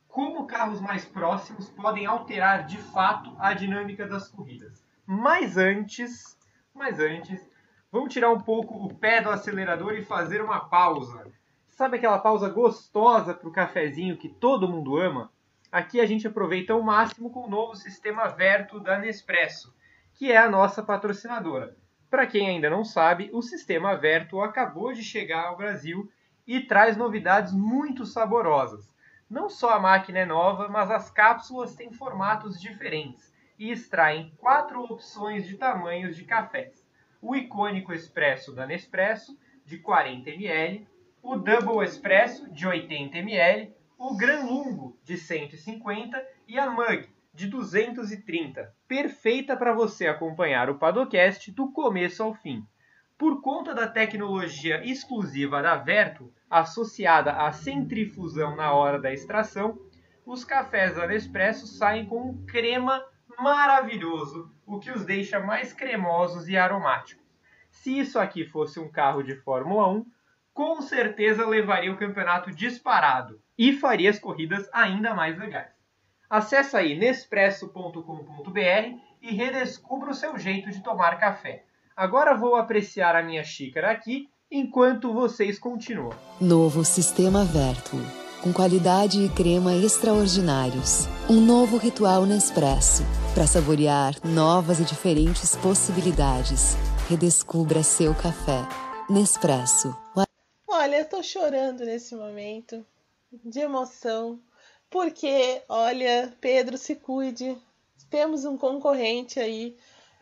[0.08, 4.84] como carros mais próximos podem alterar de fato a dinâmica das corridas?
[5.06, 6.38] Mas antes,
[6.74, 7.48] mas antes,
[7.90, 11.26] Vamos tirar um pouco o pé do acelerador e fazer uma pausa.
[11.70, 15.32] Sabe aquela pausa gostosa para o cafezinho que todo mundo ama?
[15.72, 19.74] Aqui a gente aproveita ao máximo com o novo sistema Verto da Nespresso,
[20.14, 21.78] que é a nossa patrocinadora.
[22.10, 26.12] Para quem ainda não sabe, o sistema Verto acabou de chegar ao Brasil
[26.46, 28.94] e traz novidades muito saborosas.
[29.30, 34.84] Não só a máquina é nova, mas as cápsulas têm formatos diferentes e extraem quatro
[34.84, 36.87] opções de tamanhos de cafés
[37.22, 40.88] o icônico Expresso da Nespresso, de 40 ml,
[41.22, 47.48] o Double Espresso, de 80 ml, o Gran Lungo, de 150 e a Mug, de
[47.48, 52.66] 230, perfeita para você acompanhar o Padocast do começo ao fim.
[53.18, 59.78] Por conta da tecnologia exclusiva da Verto, associada à centrifusão na hora da extração,
[60.26, 63.04] os cafés da Nespresso saem com crema
[63.40, 67.26] maravilhoso, o que os deixa mais cremosos e aromáticos.
[67.70, 70.06] Se isso aqui fosse um carro de Fórmula 1,
[70.54, 75.72] com certeza levaria o campeonato disparado e faria as corridas ainda mais legais.
[76.30, 81.64] Acesse aí nespresso.com.br e redescubra o seu jeito de tomar café.
[81.96, 86.16] Agora vou apreciar a minha xícara aqui enquanto vocês continuam.
[86.42, 91.08] Novo Sistema Vertuo com qualidade e crema extraordinários.
[91.30, 93.04] Um novo ritual Nespresso
[93.38, 96.74] para saborear novas e diferentes possibilidades.
[97.08, 98.68] Redescubra seu café.
[99.08, 99.96] Nespresso.
[100.68, 102.84] Olha, eu tô chorando nesse momento
[103.32, 104.42] de emoção,
[104.90, 107.56] porque, olha, Pedro, se cuide.
[108.10, 109.78] Temos um concorrente aí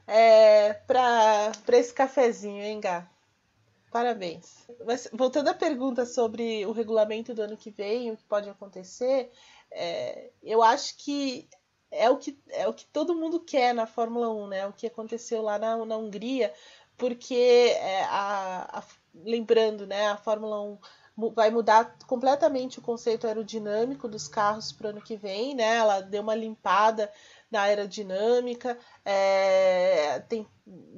[0.06, 3.10] é, para esse cafezinho, hein, Gá?
[3.94, 4.68] Parabéns.
[4.86, 9.32] Mas, voltando à pergunta sobre o regulamento do ano que vem, o que pode acontecer,
[9.72, 11.48] é, eu acho que
[11.98, 14.68] é o que é o que todo mundo quer na Fórmula 1, né?
[14.68, 16.54] O que aconteceu lá na, na Hungria,
[16.98, 20.78] porque é, a, a, lembrando, né, a Fórmula 1
[21.34, 25.78] vai mudar completamente o conceito aerodinâmico dos carros para o ano que vem, né?
[25.78, 27.12] Ela deu uma limpada
[27.50, 30.46] na aerodinâmica, é, tem,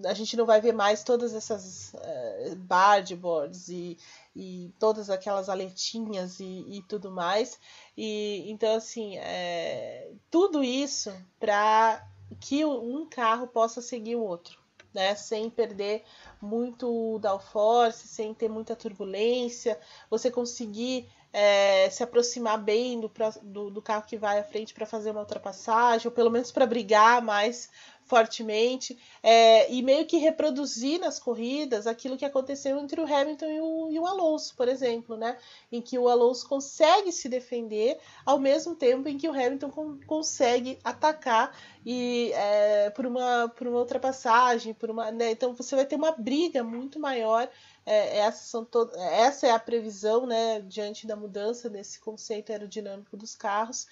[0.05, 3.97] a gente não vai ver mais todas essas é, boards e,
[4.37, 7.59] e todas aquelas aletinhas e, e tudo mais.
[7.97, 12.07] E então assim, é, tudo isso para
[12.39, 14.59] que um carro possa seguir o outro.
[14.93, 16.03] né, sem perder
[16.41, 23.11] muito downforce, sem ter muita turbulência, você conseguir é, se aproximar bem do,
[23.43, 26.65] do, do, carro que vai à frente para fazer uma ultrapassagem, ou pelo menos para
[26.65, 27.69] brigar mais
[28.07, 33.59] fortemente, é, e meio que reproduzir nas corridas aquilo que aconteceu entre o Hamilton e
[33.59, 35.37] o, e o, Alonso, por exemplo, né?
[35.71, 39.99] Em que o Alonso consegue se defender ao mesmo tempo em que o Hamilton com,
[40.07, 45.11] consegue atacar e é, por, uma, por uma ultrapassagem, por uma.
[45.11, 45.31] Né?
[45.31, 47.49] Então você vai ter uma briga muito maior.
[47.85, 48.89] É, são to...
[48.95, 53.87] essa é a previsão né, diante da mudança desse conceito aerodinâmico dos carros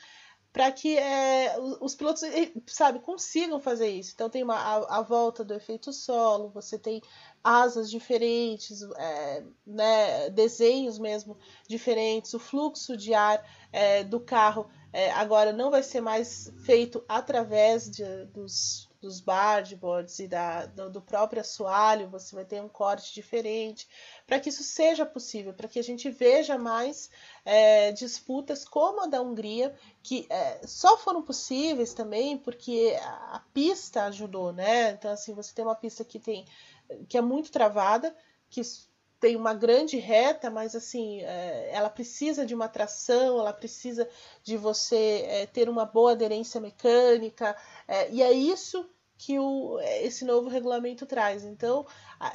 [0.56, 2.22] para que é, os pilotos,
[2.68, 4.14] sabe, consigam fazer isso.
[4.16, 7.02] Então tem uma, a, a, volta do efeito solo, você tem
[7.44, 11.38] asas diferentes, é, né, desenhos mesmo
[11.68, 17.04] diferentes, o fluxo de ar é, do carro é, agora não vai ser mais feito
[17.06, 22.68] através de, dos, dos boards e da, do, do próprio assoalho, você vai ter um
[22.68, 23.88] corte diferente,
[24.26, 27.10] para que isso seja possível, para que a gente veja mais
[27.46, 33.40] é, disputas como a da Hungria, que é, só foram possíveis também porque a, a
[33.54, 34.92] pista ajudou, né?
[34.92, 36.46] Então, assim, você tem uma pista que tem
[37.10, 38.16] que é muito travada,
[38.50, 38.62] que
[39.26, 44.08] tem uma grande reta, mas assim, é, ela precisa de uma tração, ela precisa
[44.44, 47.58] de você é, ter uma boa aderência mecânica,
[47.88, 51.44] é, e é isso que o, esse novo regulamento traz.
[51.44, 51.88] Então,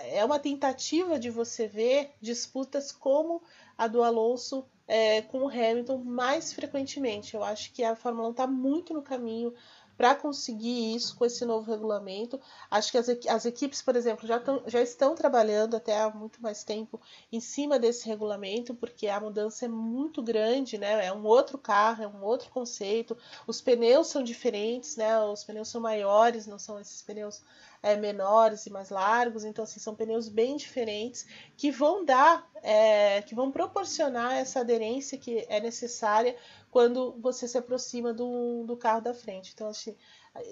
[0.09, 3.41] é uma tentativa de você ver disputas como
[3.79, 7.37] a do Alonso é, com o Hamilton mais frequentemente.
[7.37, 9.55] Eu acho que a Fórmula 1 está muito no caminho
[10.01, 12.41] para conseguir isso com esse novo regulamento.
[12.71, 16.41] Acho que as, as equipes, por exemplo, já, tão, já estão trabalhando até há muito
[16.41, 16.99] mais tempo
[17.31, 21.05] em cima desse regulamento, porque a mudança é muito grande, né?
[21.05, 23.15] É um outro carro, é um outro conceito.
[23.47, 25.21] Os pneus são diferentes, né?
[25.21, 27.43] Os pneus são maiores, não são esses pneus
[27.83, 33.23] é, menores e mais largos, então assim, são pneus bem diferentes que vão dar, é,
[33.23, 36.37] que vão proporcionar essa aderência que é necessária
[36.71, 39.53] quando você se aproxima do, do carro da frente.
[39.55, 39.97] Então, assim,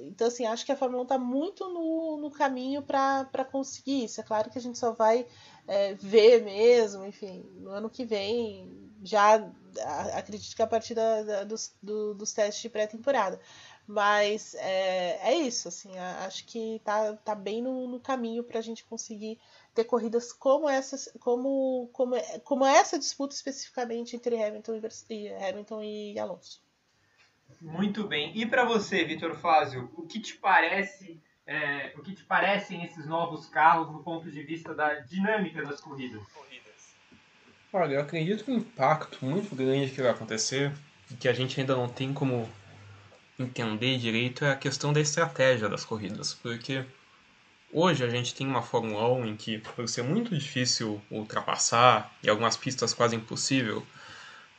[0.01, 4.21] então, assim, acho que a Fórmula 1 está muito no, no caminho para conseguir isso.
[4.21, 5.27] É claro que a gente só vai
[5.69, 9.49] é, ver mesmo, enfim, no ano que vem, já
[10.15, 13.41] acredito que a partir da, da, dos, do, dos testes de pré-temporada.
[13.89, 18.63] Mas é, é isso, assim, acho que tá, tá bem no, no caminho para a
[18.63, 19.39] gente conseguir
[19.75, 26.19] ter corridas como essas, como, como, como essa disputa especificamente entre Hamilton e, Hamilton e
[26.19, 26.63] Alonso.
[27.63, 28.31] Muito bem.
[28.37, 33.07] E para você, Vitor Fázio, o que te parece, é, o que te parecem esses
[33.07, 36.21] novos carros no ponto de vista da dinâmica das corridas?
[37.73, 40.75] Olha, eu acredito que um impacto muito grande que vai acontecer,
[41.19, 42.47] que a gente ainda não tem como
[43.39, 46.85] entender direito é a questão da estratégia das corridas, porque
[47.73, 52.29] hoje a gente tem uma Fórmula 1 em que, por ser muito difícil ultrapassar e
[52.29, 53.87] algumas pistas quase impossível,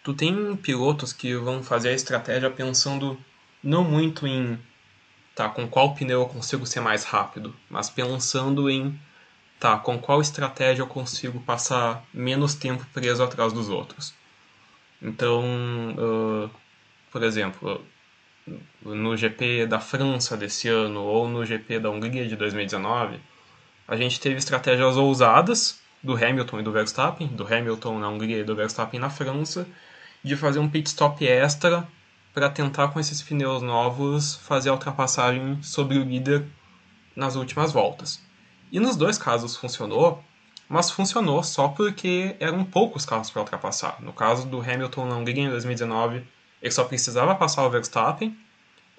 [0.03, 3.19] tu tem pilotos que vão fazer a estratégia pensando
[3.63, 4.57] não muito em
[5.35, 8.99] tá, com qual pneu eu consigo ser mais rápido, mas pensando em
[9.59, 14.13] tá, com qual estratégia eu consigo passar menos tempo preso atrás dos outros.
[15.01, 15.43] Então,
[15.97, 16.49] uh,
[17.11, 17.85] por exemplo,
[18.81, 23.19] no GP da França desse ano ou no GP da Hungria de 2019,
[23.87, 28.43] a gente teve estratégias ousadas do Hamilton e do Verstappen, do Hamilton na Hungria e
[28.43, 29.67] do Verstappen na França,
[30.23, 31.87] de fazer um pit stop extra
[32.33, 36.45] para tentar com esses pneus novos fazer a ultrapassagem sobre o líder
[37.15, 38.21] nas últimas voltas.
[38.71, 40.23] E nos dois casos funcionou,
[40.69, 43.97] mas funcionou só porque eram poucos carros para ultrapassar.
[43.99, 46.23] No caso do Hamilton na Hungria em 2019,
[46.61, 48.37] ele só precisava passar o Verstappen.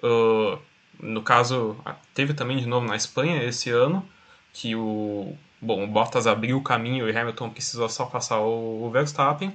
[0.02, 0.58] Uh,
[1.00, 1.76] no caso,
[2.14, 4.06] teve também de novo na Espanha esse ano,
[4.52, 8.90] que o, bom, o Bottas abriu o caminho e Hamilton precisou só passar o, o
[8.90, 9.54] Verstappen.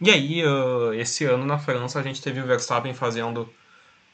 [0.00, 3.48] E aí, uh, esse ano na França, a gente teve o Verstappen fazendo.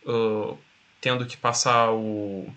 [0.05, 0.57] Uh,
[1.01, 2.53] tendo que passar o,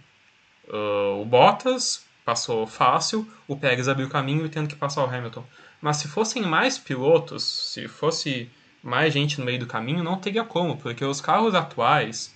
[0.68, 5.44] o Bottas, passou fácil, o Pérez abriu o caminho e tendo que passar o Hamilton.
[5.82, 8.50] Mas se fossem mais pilotos, se fosse
[8.84, 12.36] mais gente no meio do caminho, não teria como, porque os carros atuais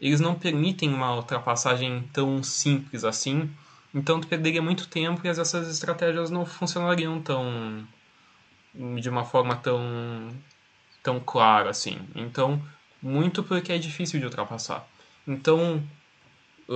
[0.00, 3.50] eles não permitem uma ultrapassagem tão simples assim,
[3.94, 7.86] então tu perderia muito tempo e essas estratégias não funcionariam tão
[9.00, 10.30] de uma forma tão
[11.02, 11.98] tão clara assim.
[12.14, 12.60] Então,
[13.00, 14.86] muito porque é difícil de ultrapassar.
[15.28, 15.82] Então,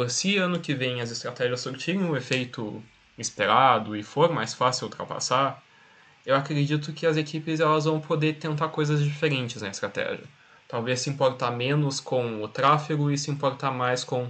[0.09, 2.83] se ano que vem as estratégias surtirem o efeito
[3.17, 5.63] esperado e for mais fácil ultrapassar,
[6.29, 10.27] eu acredito que as equipes elas vão poder tentar coisas diferentes na estratégia.
[10.69, 14.29] Talvez se importar menos com o tráfego e se importar mais com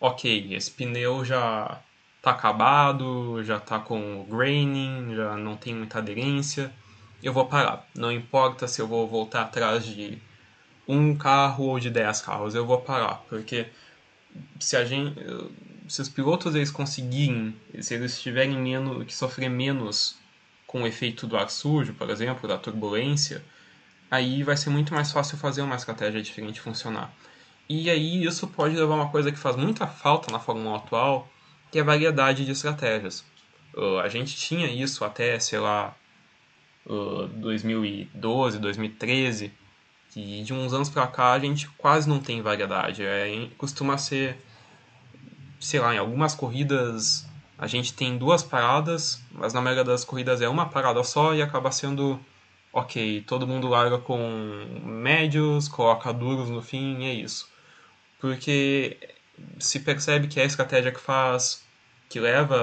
[0.00, 1.80] ok, esse pneu já
[2.20, 6.72] tá acabado, já tá com graining, já não tem muita aderência,
[7.22, 7.88] eu vou parar.
[7.94, 10.18] Não importa se eu vou voltar atrás de
[10.88, 13.68] um carro ou de dez carros, eu vou parar, porque
[14.58, 15.14] se a gente
[15.86, 20.19] se os pilotos eles conseguirem, se eles tiverem menos que sofrer menos
[20.70, 23.44] com o efeito do ar sujo, por exemplo, da turbulência,
[24.08, 27.12] aí vai ser muito mais fácil fazer uma estratégia diferente funcionar.
[27.68, 30.74] E aí isso pode levar a uma coisa que faz muita falta na Fórmula 1
[30.76, 31.28] atual,
[31.72, 33.24] que é a variedade de estratégias.
[33.74, 35.92] Uh, a gente tinha isso até, sei lá,
[36.86, 39.52] uh, 2012, 2013,
[40.14, 43.02] e de uns anos para cá a gente quase não tem variedade.
[43.02, 44.36] É, costuma ser,
[45.58, 47.28] sei lá, em algumas corridas
[47.60, 51.42] a gente tem duas paradas, mas na maioria das corridas é uma parada só e
[51.42, 52.18] acaba sendo
[52.72, 54.18] ok, todo mundo larga com
[54.82, 57.50] médios, coloca duros no fim é isso.
[58.18, 58.96] Porque
[59.58, 61.62] se percebe que é a estratégia que faz,
[62.08, 62.56] que leva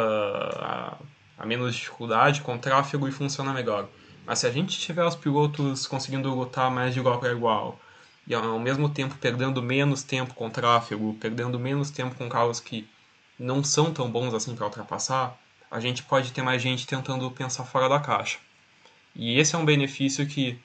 [0.59, 0.97] a,
[1.43, 3.87] a menos dificuldade com tráfego e funciona melhor.
[4.25, 7.79] Mas se a gente tiver os pilotos conseguindo lutar mais de igual para igual,
[8.25, 12.89] e ao mesmo tempo perdendo menos tempo com tráfego, perdendo menos tempo com carros que
[13.39, 15.37] não são tão bons assim para ultrapassar,
[15.69, 18.39] a gente pode ter mais gente tentando pensar fora da caixa.
[19.15, 20.59] E esse é um benefício que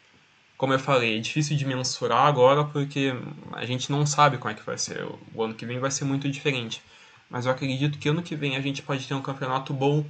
[0.63, 3.13] como eu falei, é difícil de mensurar agora porque
[3.53, 5.05] a gente não sabe como é que vai ser.
[5.35, 6.81] O ano que vem vai ser muito diferente.
[7.29, 10.07] Mas eu acredito que ano que vem a gente pode ter um campeonato bom,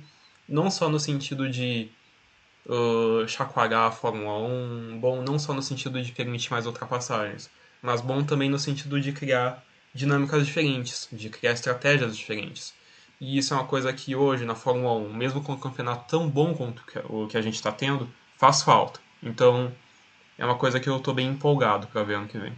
[0.46, 1.88] não só no sentido de
[2.66, 7.48] uh, chacoalhar a Fórmula 1, bom não só no sentido de permitir mais ultrapassagens,
[7.80, 9.64] mas bom também no sentido de criar
[9.94, 12.74] dinâmicas diferentes, de criar estratégias diferentes.
[13.20, 16.28] E isso é uma coisa que hoje na Fórmula 1, mesmo com um campeonato tão
[16.28, 19.00] bom quanto o que a gente está tendo, faz falta.
[19.22, 19.72] Então,
[20.36, 22.52] é uma coisa que eu estou bem empolgado para ver ano que vem.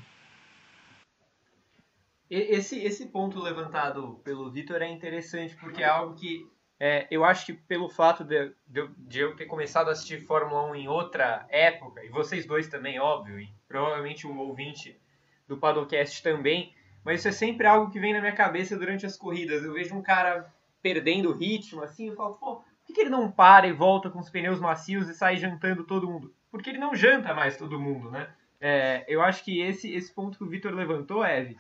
[2.30, 6.48] Esse, esse ponto levantado pelo Vitor é interessante, porque é algo que
[6.80, 10.70] é, eu acho que pelo fato de, de, de, eu ter começado a assistir Fórmula
[10.70, 14.98] 1 em outra época, e vocês dois também, óbvio, e provavelmente um ouvinte
[15.46, 16.74] do Padocast também,
[17.04, 19.62] mas isso é sempre algo que vem na minha cabeça durante as corridas.
[19.62, 20.52] Eu vejo um cara
[20.82, 24.18] perdendo o ritmo, assim, eu falo, pô, por que ele não para e volta com
[24.18, 26.32] os pneus macios e sai jantando todo mundo?
[26.54, 28.28] porque ele não janta mais todo mundo, né?
[28.60, 31.56] É, eu acho que esse, esse ponto que o Vitor levantou, Eve,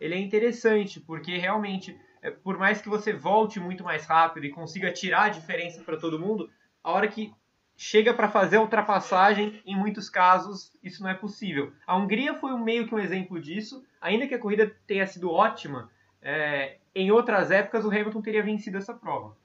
[0.00, 4.50] ele é interessante, porque realmente, é, por mais que você volte muito mais rápido e
[4.50, 6.50] consiga tirar a diferença para todo mundo,
[6.82, 7.30] a hora que
[7.76, 11.70] chega para fazer a ultrapassagem, em muitos casos, isso não é possível.
[11.86, 15.90] A Hungria foi meio que um exemplo disso, ainda que a corrida tenha sido ótima,
[16.22, 19.36] é, em outras épocas o Hamilton teria vencido essa prova.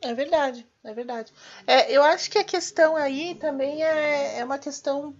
[0.00, 1.32] É verdade, é verdade.
[1.66, 5.14] É, eu acho que a questão aí também é, é uma questão.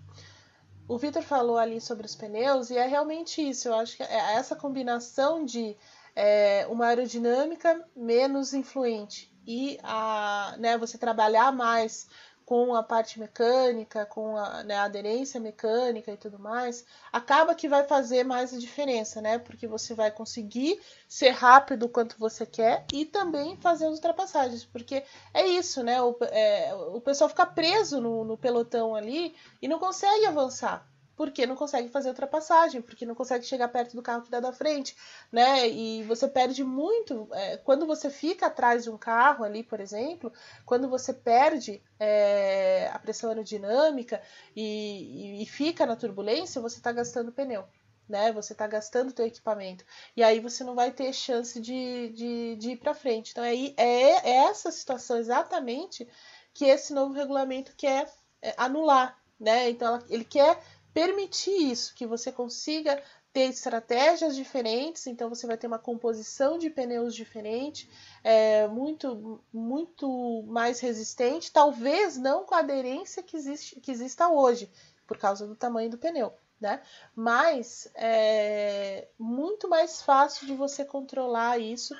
[0.88, 3.68] O Vitor falou ali sobre os pneus e é realmente isso.
[3.68, 5.76] Eu acho que é essa combinação de
[6.16, 12.08] é, uma aerodinâmica menos influente e a, né, você trabalhar mais
[12.52, 17.66] com a parte mecânica, com a, né, a, aderência mecânica e tudo mais, acaba que
[17.66, 19.38] vai fazer mais a diferença, né?
[19.38, 20.78] Porque você vai conseguir
[21.08, 26.02] ser rápido quanto você quer e também fazer as ultrapassagens, porque é isso, né?
[26.02, 30.86] O, é, o pessoal fica preso no, no pelotão ali e não consegue avançar
[31.16, 34.52] porque não consegue fazer ultrapassagem, porque não consegue chegar perto do carro que dá da
[34.52, 34.96] frente,
[35.30, 35.68] né?
[35.68, 40.32] E você perde muito é, quando você fica atrás de um carro ali, por exemplo,
[40.64, 44.20] quando você perde é, a pressão aerodinâmica
[44.56, 47.64] e, e, e fica na turbulência, você está gastando pneu.
[48.08, 49.84] Né, você está gastando teu equipamento
[50.14, 53.30] e aí você não vai ter chance de, de, de ir para frente.
[53.30, 56.06] Então é, é essa situação exatamente
[56.52, 59.70] que esse novo regulamento quer é, anular, né?
[59.70, 60.60] Então ela, ele quer
[60.92, 66.68] permitir isso, que você consiga ter estratégias diferentes, então você vai ter uma composição de
[66.68, 67.90] pneus diferente,
[68.22, 74.70] é, muito, muito mais resistente, talvez não com a aderência que, existe, que exista hoje,
[75.06, 76.34] por causa do tamanho do pneu.
[76.60, 76.80] Né?
[77.12, 81.92] Mas é muito mais fácil de você controlar isso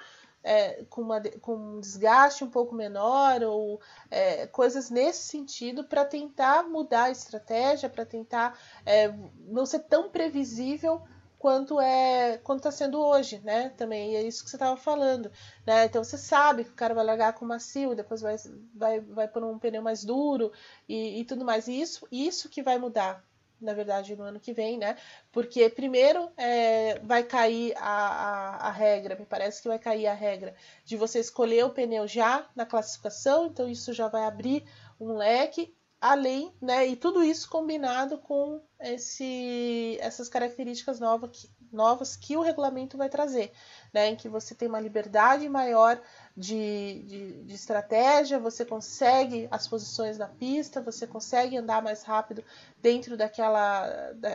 [0.42, 3.80] é, com, uma, com um desgaste um pouco menor ou
[4.10, 9.12] é, coisas nesse sentido para tentar mudar a estratégia, para tentar é,
[9.48, 11.02] não ser tão previsível
[11.42, 13.70] quanto é quanto está sendo hoje, né?
[13.70, 15.28] Também é isso que você estava falando,
[15.66, 15.86] né?
[15.86, 18.36] Então você sabe que o cara vai largar com macio, depois vai
[18.72, 20.52] vai, vai por um pneu mais duro
[20.88, 21.66] e, e tudo mais.
[21.66, 23.24] E isso isso que vai mudar,
[23.62, 24.96] na verdade, no ano que vem, né?
[25.30, 30.14] Porque primeiro é, vai cair a, a, a, regra, me parece que vai cair a
[30.14, 30.54] regra
[30.84, 34.64] de você escolher o pneu já na classificação, então isso já vai abrir
[35.00, 36.86] um leque, além, né?
[36.88, 43.08] E tudo isso combinado com esse, essas características novas que, novas que o regulamento vai
[43.08, 43.52] trazer,
[43.94, 44.08] né?
[44.08, 46.00] Em que você tem uma liberdade maior
[46.36, 52.42] de, de, de, estratégia, você consegue as posições na pista, você consegue andar mais rápido
[52.80, 54.30] dentro daquela, da,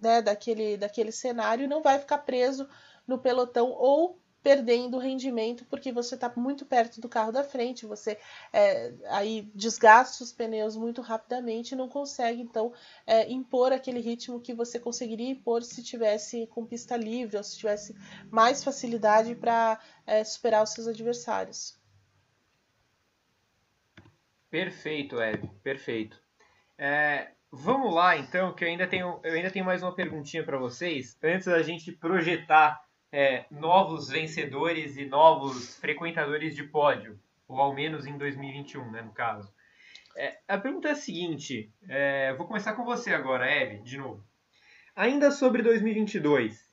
[0.00, 2.68] né, daquele, daquele cenário e não vai ficar preso
[3.06, 8.18] no pelotão ou perdendo rendimento porque você está muito perto do carro da frente, você
[8.52, 12.70] é, aí desgasta os pneus muito rapidamente e não consegue então
[13.06, 17.56] é, impor aquele ritmo que você conseguiria impor se tivesse com pista livre ou se
[17.56, 17.96] tivesse
[18.30, 21.80] mais facilidade para é, superar os seus adversários.
[24.50, 26.22] Perfeito, Eve, perfeito.
[26.76, 30.58] É, vamos lá então, que eu ainda tenho, eu ainda tenho mais uma perguntinha para
[30.58, 32.83] vocês antes da gente projetar
[33.16, 39.12] é, novos vencedores e novos frequentadores de pódio, ou ao menos em 2021, né, no
[39.12, 39.54] caso.
[40.16, 44.20] É, a pergunta é a seguinte, é, vou começar com você agora, Eve, de novo.
[44.96, 46.68] Ainda sobre 2022,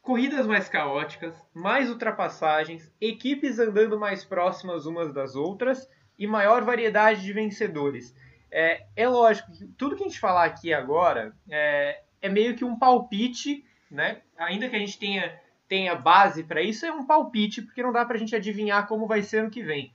[0.00, 7.24] corridas mais caóticas, mais ultrapassagens, equipes andando mais próximas umas das outras e maior variedade
[7.24, 8.14] de vencedores.
[8.48, 12.64] É, é lógico que tudo que a gente falar aqui agora é, é meio que
[12.64, 14.22] um palpite, né?
[14.36, 18.04] ainda que a gente tenha tenha base para isso é um palpite, porque não dá
[18.04, 19.94] para a gente adivinhar como vai ser ano que vem.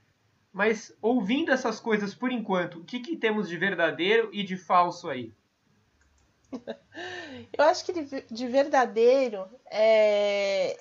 [0.52, 5.08] Mas ouvindo essas coisas por enquanto, o que, que temos de verdadeiro e de falso
[5.08, 5.32] aí?
[7.56, 10.76] Eu acho que de, de verdadeiro é,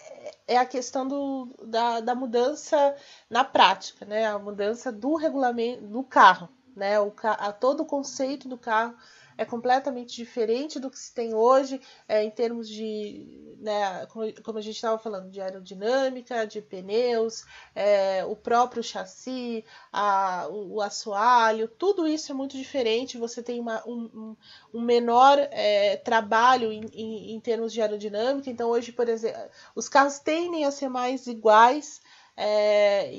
[0.48, 2.96] é a questão do, da, da mudança
[3.30, 4.26] na prática, né?
[4.26, 7.00] A mudança do regulamento do carro, né?
[7.00, 8.96] O, a, todo o conceito do carro
[9.40, 11.80] é completamente diferente do que se tem hoje
[12.10, 17.46] é, em termos de, né, como, como a gente estava falando, de aerodinâmica, de pneus,
[17.74, 19.64] é, o próprio chassi,
[19.94, 23.18] a, o, o, assoalho, tudo isso é muito diferente.
[23.18, 24.36] Você tem uma, um,
[24.74, 28.50] um, menor é, trabalho em, em, em termos de aerodinâmica.
[28.50, 29.40] Então, hoje, por exemplo,
[29.74, 32.02] os carros tendem a ser mais iguais.
[32.36, 33.10] É,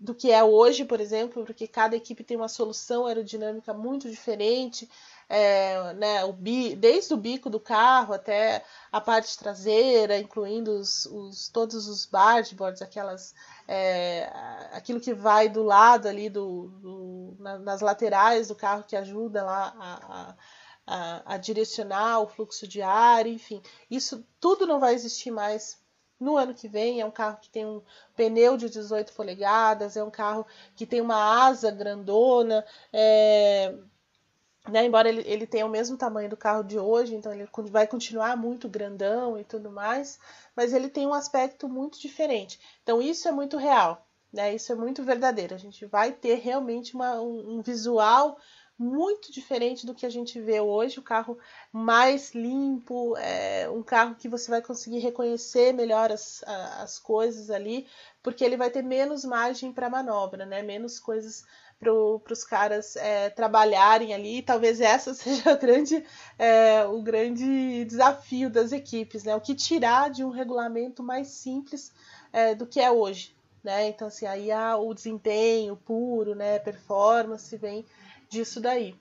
[0.00, 4.88] do que é hoje, por exemplo, porque cada equipe tem uma solução aerodinâmica muito diferente
[5.28, 11.06] é, né, o bi, desde o bico do carro até a parte traseira, incluindo os,
[11.06, 13.34] os todos os bargeboards, aquelas,
[13.66, 14.30] é,
[14.72, 19.44] aquilo que vai do lado ali do, do na, nas laterais do carro que ajuda
[19.44, 20.36] lá a,
[20.86, 23.60] a, a, direcionar o fluxo de ar, enfim,
[23.90, 25.84] isso tudo não vai existir mais
[26.18, 27.00] no ano que vem.
[27.00, 27.82] É um carro que tem um
[28.14, 33.74] pneu de 18 polegadas, é um carro que tem uma asa grandona, é,
[34.68, 37.86] né, embora ele, ele tenha o mesmo tamanho do carro de hoje, então ele vai
[37.86, 40.18] continuar muito grandão e tudo mais,
[40.54, 42.60] mas ele tem um aspecto muito diferente.
[42.82, 44.54] Então isso é muito real, né?
[44.54, 45.54] Isso é muito verdadeiro.
[45.54, 48.38] A gente vai ter realmente uma, um, um visual
[48.78, 51.38] muito diferente do que a gente vê hoje, o carro
[51.72, 57.86] mais limpo, é, um carro que você vai conseguir reconhecer melhor as, as coisas ali,
[58.22, 60.62] porque ele vai ter menos margem para manobra, né?
[60.62, 61.44] Menos coisas
[61.78, 64.42] para os caras é, trabalharem ali.
[64.42, 66.04] Talvez essa seja grande,
[66.38, 69.34] é, o grande desafio das equipes, né?
[69.36, 71.92] O que tirar de um regulamento mais simples
[72.32, 73.34] é, do que é hoje.
[73.62, 73.88] Né?
[73.88, 76.58] Então, assim, aí há o desempenho puro, né?
[76.58, 77.84] Performance vem
[78.28, 78.94] disso daí.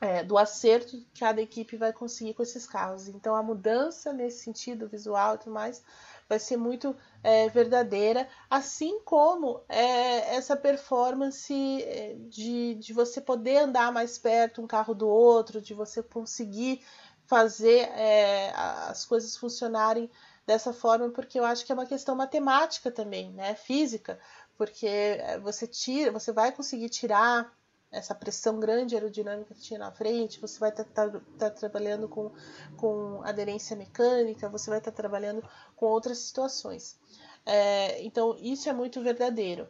[0.00, 3.06] É, do acerto que cada equipe vai conseguir com esses carros.
[3.08, 5.82] Então, a mudança nesse sentido visual e tudo mais
[6.30, 11.52] vai ser muito é, verdadeira, assim como é, essa performance
[11.82, 16.82] é, de, de você poder andar mais perto um carro do outro, de você conseguir
[17.26, 20.08] fazer é, as coisas funcionarem
[20.46, 24.16] dessa forma, porque eu acho que é uma questão matemática também, né, física,
[24.56, 27.52] porque é, você tira, você vai conseguir tirar
[27.90, 32.08] essa pressão grande aerodinâmica que tinha na frente, você vai estar tá, tá, tá trabalhando
[32.08, 32.30] com,
[32.76, 35.42] com aderência mecânica, você vai estar tá trabalhando
[35.74, 36.98] com outras situações.
[37.44, 39.68] É, então, isso é muito verdadeiro.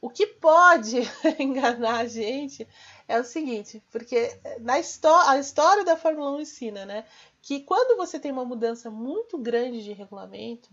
[0.00, 0.96] O que pode
[1.38, 2.66] enganar a gente
[3.06, 7.04] é o seguinte, porque na a história da Fórmula 1 ensina, né,
[7.42, 10.70] que quando você tem uma mudança muito grande de regulamento,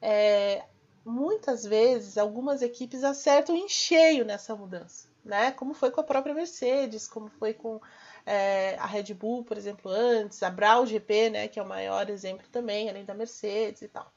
[0.00, 0.66] é,
[1.04, 5.52] muitas vezes algumas equipes acertam em cheio nessa mudança né?
[5.52, 7.80] Como foi com a própria Mercedes, como foi com
[8.24, 11.48] é, a Red Bull, por exemplo, antes, a Brau GP, né?
[11.48, 14.10] Que é o maior exemplo também, além da Mercedes e tal.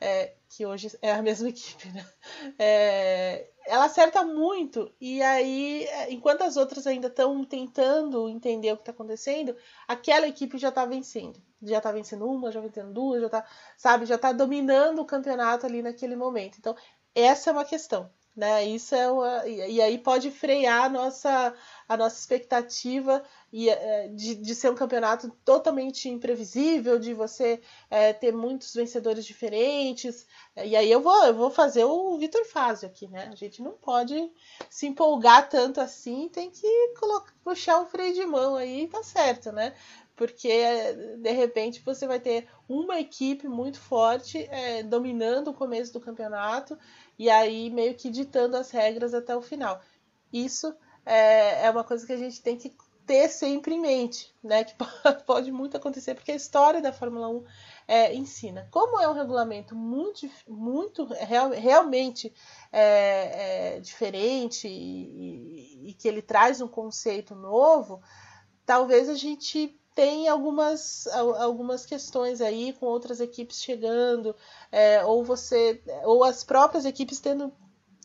[0.00, 2.06] É, que hoje é a mesma equipe, né?
[2.58, 8.82] É, ela acerta muito, e aí, enquanto as outras ainda estão tentando entender o que
[8.82, 9.56] está acontecendo,
[9.86, 11.40] aquela equipe já está vencendo.
[11.62, 13.46] Já está vencendo uma, já vencendo duas, já está,
[13.76, 16.58] sabe, já está dominando o campeonato ali naquele momento.
[16.58, 16.76] Então,
[17.14, 18.64] essa é uma questão Né?
[18.66, 21.54] Isso é uma, e aí pode frear a nossa,
[21.88, 23.22] a nossa expectativa
[23.52, 30.26] é, de, de ser um campeonato totalmente imprevisível, de você é, ter muitos vencedores diferentes.
[30.56, 33.28] E aí eu vou, eu vou fazer o Vitor Fazio aqui, né?
[33.30, 34.28] A gente não pode
[34.68, 36.66] se empolgar tanto assim, tem que
[36.98, 39.74] colocar, puxar o freio de mão aí, tá certo, né?
[40.16, 40.48] porque
[41.18, 46.78] de repente você vai ter uma equipe muito forte é, dominando o começo do campeonato
[47.18, 49.80] e aí meio que ditando as regras até o final.
[50.32, 50.74] Isso
[51.06, 52.74] é, é uma coisa que a gente tem que
[53.06, 54.64] ter sempre em mente, né?
[54.64, 54.74] Que
[55.26, 57.44] pode muito acontecer, porque a história da Fórmula 1
[57.86, 58.66] é, ensina.
[58.70, 62.32] Como é um regulamento muito, muito real, realmente
[62.72, 68.02] é, é, diferente e, e, que ele traz um conceito novo,
[68.64, 74.34] talvez a gente tem algumas, algumas questões aí com outras equipes chegando,
[74.72, 77.52] é, ou você, ou as próprias equipes tendo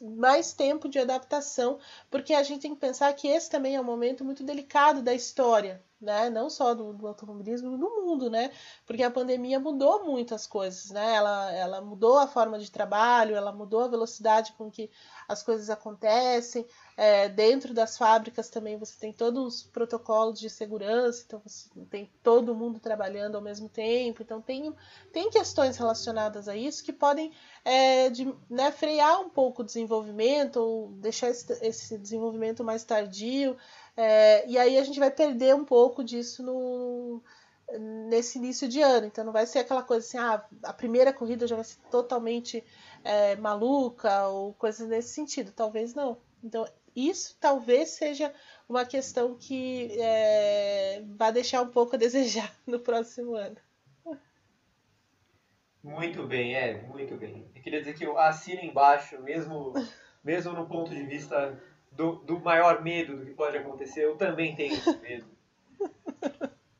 [0.01, 1.79] mais tempo de adaptação,
[2.09, 5.13] porque a gente tem que pensar que esse também é um momento muito delicado da
[5.13, 6.29] história, né?
[6.29, 8.51] Não só do, do automobilismo, do mundo, né?
[8.85, 11.15] Porque a pandemia mudou muitas coisas, né?
[11.15, 14.89] Ela, ela mudou a forma de trabalho, ela mudou a velocidade com que
[15.27, 16.65] as coisas acontecem.
[17.01, 22.11] É, dentro das fábricas também você tem todos os protocolos de segurança, então você tem
[22.21, 24.21] todo mundo trabalhando ao mesmo tempo.
[24.21, 24.75] Então tem,
[25.13, 27.31] tem questões relacionadas a isso que podem
[27.63, 33.55] é, de, né, frear um pouco o desenvolvimento ou deixar esse, esse desenvolvimento mais tardio.
[33.95, 37.23] É, e aí a gente vai perder um pouco disso no,
[38.09, 39.07] nesse início de ano.
[39.07, 42.61] Então não vai ser aquela coisa assim, ah, a primeira corrida já vai ser totalmente
[43.05, 45.53] é, maluca ou coisas nesse sentido.
[45.55, 46.17] Talvez não.
[46.43, 46.65] Então
[47.07, 48.33] isso talvez seja
[48.67, 53.57] uma questão que é, vai deixar um pouco a desejar no próximo ano.
[55.81, 57.49] Muito bem, é, muito bem.
[57.55, 59.73] Eu queria dizer que eu assino embaixo, mesmo,
[60.23, 61.57] mesmo no ponto de vista
[61.91, 65.25] do, do maior medo do que pode acontecer, eu também tenho esse medo.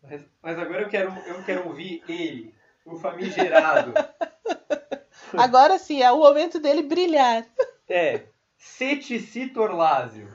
[0.03, 2.53] Mas, mas agora eu quero, eu quero ouvir ele,
[2.85, 3.93] o famigerado.
[5.37, 7.45] Agora sim, é o momento dele brilhar.
[7.87, 8.23] É,
[8.59, 10.29] Ceticito Lázio.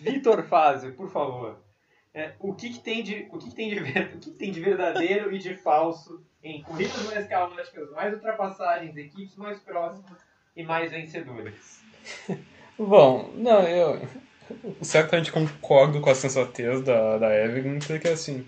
[0.00, 1.62] Vitor Fázio, por favor.
[2.12, 4.50] É, o que, que, tem de, o que, que, tem de, o que, que tem
[4.50, 10.18] de verdadeiro e de falso em corridas mais caóticas, mais ultrapassagens, equipes mais próximas
[10.56, 11.82] e mais vencedoras?
[12.76, 14.00] Bom, não, eu
[14.82, 18.44] certamente concordo com a sensatez da, da Evelyn, porque assim,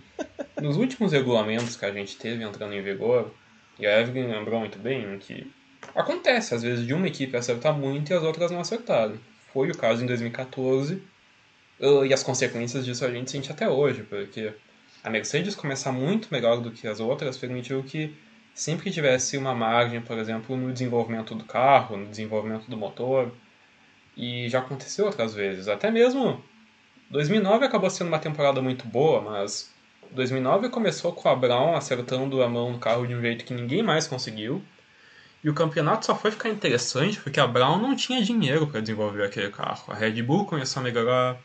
[0.61, 3.33] nos últimos regulamentos que a gente teve entrando em vigor,
[3.79, 5.53] e a Evelyn lembrou muito bem que
[5.95, 9.21] Acontece, às vezes, de uma equipe acertar muito e as outras não acertarem.
[9.53, 11.03] Foi o caso em 2014
[12.07, 14.53] e as consequências disso a gente sente até hoje, porque
[15.03, 18.15] a Mercedes começar muito melhor do que as outras permitiu que
[18.55, 23.33] sempre que tivesse uma margem, por exemplo, no desenvolvimento do carro, no desenvolvimento do motor,
[24.17, 25.69] e já aconteceu outras vezes.
[25.69, 26.43] Até mesmo
[27.11, 29.71] 2009 acabou sendo uma temporada muito boa, mas
[30.13, 33.83] 2009 começou com a Brown acertando a mão no carro de um jeito que ninguém
[33.83, 34.63] mais conseguiu.
[35.43, 39.25] E o campeonato só foi ficar interessante porque a Brown não tinha dinheiro para desenvolver
[39.25, 39.85] aquele carro.
[39.89, 41.37] A Red Bull começou a melhorar,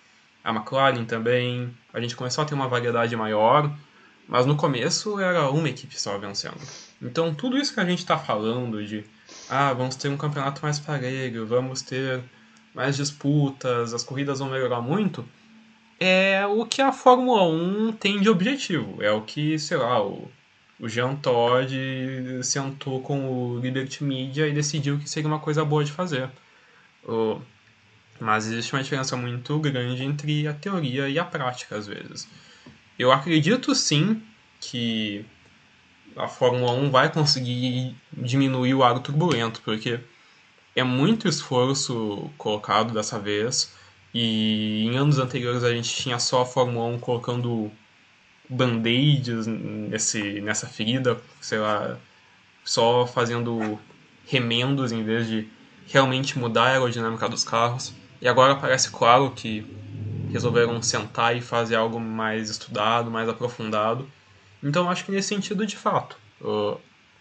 [0.43, 3.71] a McLaren também, a gente começou a ter uma variedade maior,
[4.27, 6.61] mas no começo era uma equipe só vencendo.
[7.01, 9.03] Então tudo isso que a gente está falando de
[9.49, 12.21] ah, vamos ter um campeonato mais parelho, vamos ter
[12.73, 15.27] mais disputas, as corridas vão melhorar muito,
[15.99, 19.01] é o que a Fórmula 1 tem de objetivo.
[19.01, 20.29] É o que, sei lá, o
[20.79, 21.73] o Jean Todt
[22.43, 26.29] sentou com o Liberty Media e decidiu que seria uma coisa boa de fazer.
[28.19, 32.27] Mas existe uma diferença muito grande entre a teoria e a prática, às vezes.
[32.97, 34.21] Eu acredito sim
[34.59, 35.25] que
[36.15, 39.99] a Fórmula 1 vai conseguir diminuir o ar turbulento, porque
[40.75, 43.75] é muito esforço colocado dessa vez.
[44.13, 47.71] E em anos anteriores a gente tinha só a Fórmula 1 colocando
[48.49, 51.97] band-aids nesse, nessa ferida, sei lá,
[52.63, 53.79] só fazendo
[54.25, 55.47] remendos em vez de
[55.87, 57.93] realmente mudar a aerodinâmica dos carros.
[58.21, 59.65] E agora parece claro que
[60.31, 64.09] resolveram sentar e fazer algo mais estudado, mais aprofundado.
[64.61, 66.17] Então acho que nesse sentido, de fato,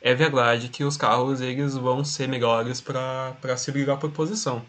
[0.00, 4.62] é verdade que os carros eles vão ser melhores para se brigar por posição.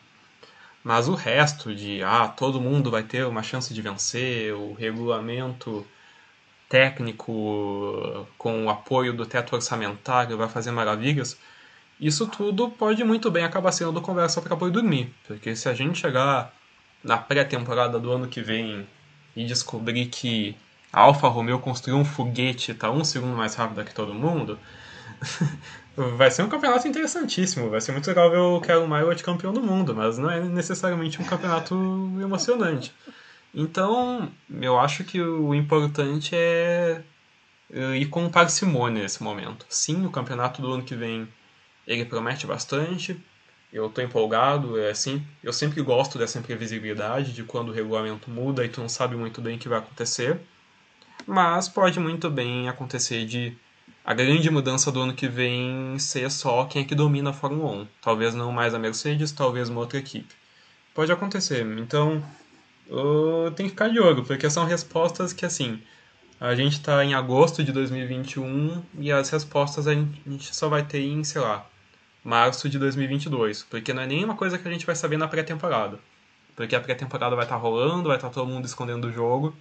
[0.84, 5.86] Mas o resto de, ah, todo mundo vai ter uma chance de vencer, o regulamento
[6.70, 11.38] técnico com o apoio do teto orçamentário vai fazer maravilhas,
[12.00, 15.14] isso tudo pode muito bem acabar sendo conversa para boi dormir.
[15.28, 16.54] Porque se a gente chegar
[17.04, 18.88] na pré-temporada do ano que vem
[19.36, 20.56] e descobrir que
[20.92, 24.60] a Alfa Romeo construiu um foguete e está um segundo mais rápido que todo mundo,
[25.98, 29.64] Vai ser um campeonato interessantíssimo, vai ser muito legal ver o Kevin Mayward campeão do
[29.64, 31.74] mundo, mas não é necessariamente um campeonato
[32.22, 32.94] emocionante.
[33.54, 34.32] Então,
[34.62, 37.02] eu acho que o importante é
[37.72, 39.66] ir com parcimônia nesse momento.
[39.70, 41.28] Sim, o campeonato do ano que vem
[41.86, 43.20] ele promete bastante.
[43.72, 48.64] Eu estou empolgado, é assim, eu sempre gosto dessa imprevisibilidade de quando o regulamento muda
[48.64, 50.40] e tu não sabe muito bem o que vai acontecer.
[51.26, 53.58] Mas pode muito bem acontecer de
[54.06, 57.82] a grande mudança do ano que vem ser só quem é que domina a Fórmula
[57.82, 57.88] 1.
[58.02, 60.34] Talvez não mais a Mercedes, talvez uma outra equipe.
[60.94, 61.66] Pode acontecer.
[61.78, 62.24] Então,
[63.56, 65.82] tem que ficar de olho, porque são respostas que, assim,
[66.40, 71.02] a gente está em agosto de 2021 e as respostas a gente só vai ter
[71.02, 71.66] em, sei lá,
[72.24, 73.64] março de 2022.
[73.64, 76.00] Porque não é nenhuma coisa que a gente vai saber na pré-temporada.
[76.56, 79.56] Porque a pré-temporada vai estar tá rolando, vai estar tá todo mundo escondendo o jogo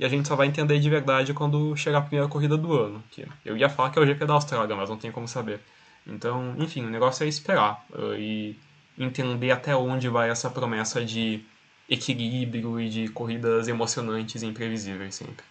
[0.00, 3.04] e a gente só vai entender de verdade quando chegar a primeira corrida do ano.
[3.10, 5.60] Que eu ia falar que é o GP da Austrália, mas não tem como saber.
[6.06, 8.58] Então, enfim, o negócio é esperar uh, e
[8.98, 11.44] entender até onde vai essa promessa de
[11.90, 15.44] equilíbrio e de corridas emocionantes e imprevisíveis sempre.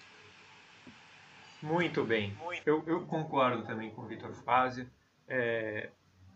[1.61, 2.35] Muito bem.
[2.65, 4.89] Eu, eu concordo também com o Vitor Fazio.
[5.27, 5.89] É,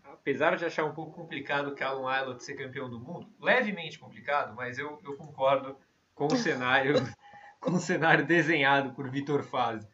[0.04, 4.54] apesar de achar um pouco complicado o Callum Island ser campeão do mundo, levemente complicado,
[4.54, 5.78] mas eu, eu concordo
[6.14, 6.96] com o cenário
[7.60, 9.88] com o cenário desenhado por Vitor Fazio.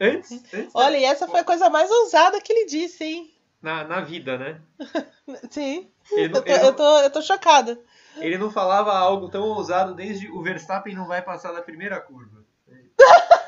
[0.00, 3.34] Antes, antes Olha, e essa foi a coisa mais ousada que ele disse, hein?
[3.62, 4.60] Na, na vida, né?
[5.50, 5.88] Sim.
[6.10, 7.78] Eu, tô, eu, tô, eu tô chocada.
[8.16, 12.44] Ele não falava algo tão ousado desde o Verstappen não vai passar da primeira curva.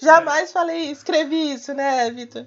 [0.00, 2.46] Jamais falei, escrevi isso, né, Vitor?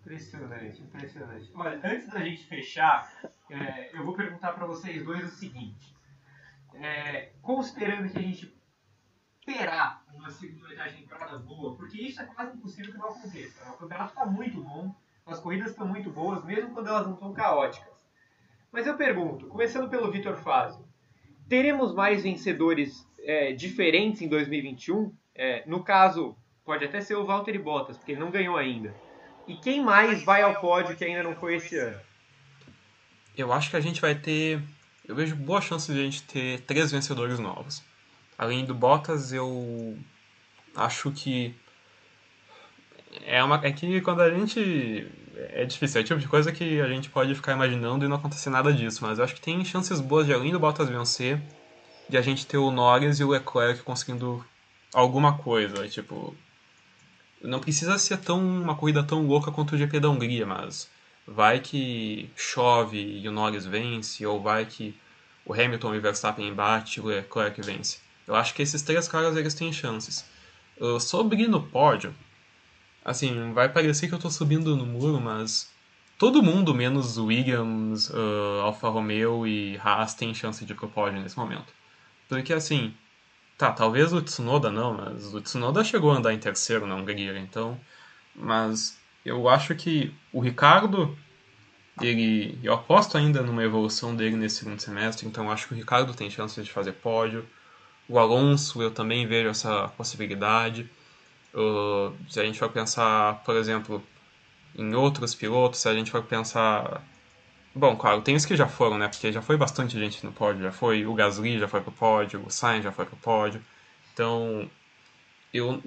[0.00, 1.50] Impressionante, impressionante.
[1.54, 3.10] Olha, antes da gente fechar,
[3.48, 5.96] é, eu vou perguntar para vocês dois o seguinte.
[6.74, 8.54] É, considerando que a gente
[9.46, 13.64] terá uma segunda temporada boa, porque isso é quase impossível que não aconteça.
[13.64, 13.70] Né?
[13.72, 14.94] O campeonato está muito bom,
[15.26, 17.92] as corridas estão muito boas, mesmo quando elas não estão caóticas.
[18.70, 20.84] Mas eu pergunto, começando pelo Vitor Fazio,
[21.48, 25.12] teremos mais vencedores é, diferentes em 2021?
[25.34, 28.94] É, no caso, pode até ser o Valtteri Bottas, porque ele não ganhou ainda.
[29.46, 31.98] E quem mais vai ao pódio que ainda não foi esse ano?
[33.36, 34.62] Eu acho que a gente vai ter.
[35.06, 37.82] Eu vejo boa chance de a gente ter três vencedores novos.
[38.38, 39.98] Além do Bottas, eu
[40.76, 41.54] acho que.
[43.24, 45.06] É, uma, é que quando a gente.
[45.36, 48.16] É difícil, é o tipo de coisa que a gente pode ficar imaginando e não
[48.16, 49.00] acontecer nada disso.
[49.02, 51.40] Mas eu acho que tem chances boas de, além do Bottas vencer,
[52.08, 54.44] de a gente ter o Norris e o Leclerc conseguindo
[54.92, 55.88] alguma coisa.
[55.88, 56.36] Tipo,
[57.42, 60.88] não precisa ser tão uma corrida tão louca quanto o GP da Hungria, mas
[61.26, 64.94] vai que chove e o Norris vence, ou vai que
[65.44, 67.98] o Hamilton e o Verstappen bate e o Leclerc vence.
[68.26, 70.24] Eu acho que esses três caras eles têm chances.
[71.00, 72.14] Sobre no pódio,
[73.04, 75.70] assim, vai parecer que eu estou subindo no muro, mas
[76.18, 81.20] todo mundo, menos Williams, uh, Alfa Romeo e Haas, tem chance de ir pro pódio
[81.20, 81.72] nesse momento.
[82.28, 82.94] Porque, assim,
[83.62, 87.38] Tá, talvez o Tsunoda não, mas o Tsunoda chegou a andar em terceiro na Hungria,
[87.38, 87.78] então.
[88.34, 91.16] Mas eu acho que o Ricardo,
[92.00, 96.12] ele, eu aposto ainda numa evolução dele nesse segundo semestre, então acho que o Ricardo
[96.12, 97.48] tem chance de fazer pódio.
[98.12, 100.88] O Alonso, eu também vejo essa possibilidade.
[101.54, 104.02] Uh, se a gente for pensar, por exemplo,
[104.76, 107.02] em outros pilotos, se a gente for pensar
[107.74, 109.08] Bom, claro, tem os que já foram, né?
[109.08, 110.62] Porque já foi bastante gente no pódio.
[110.62, 113.62] Já foi o Gasly, já foi pro pódio, o Sainz já foi pro pódio.
[114.12, 114.68] Então,
[115.54, 115.80] eu,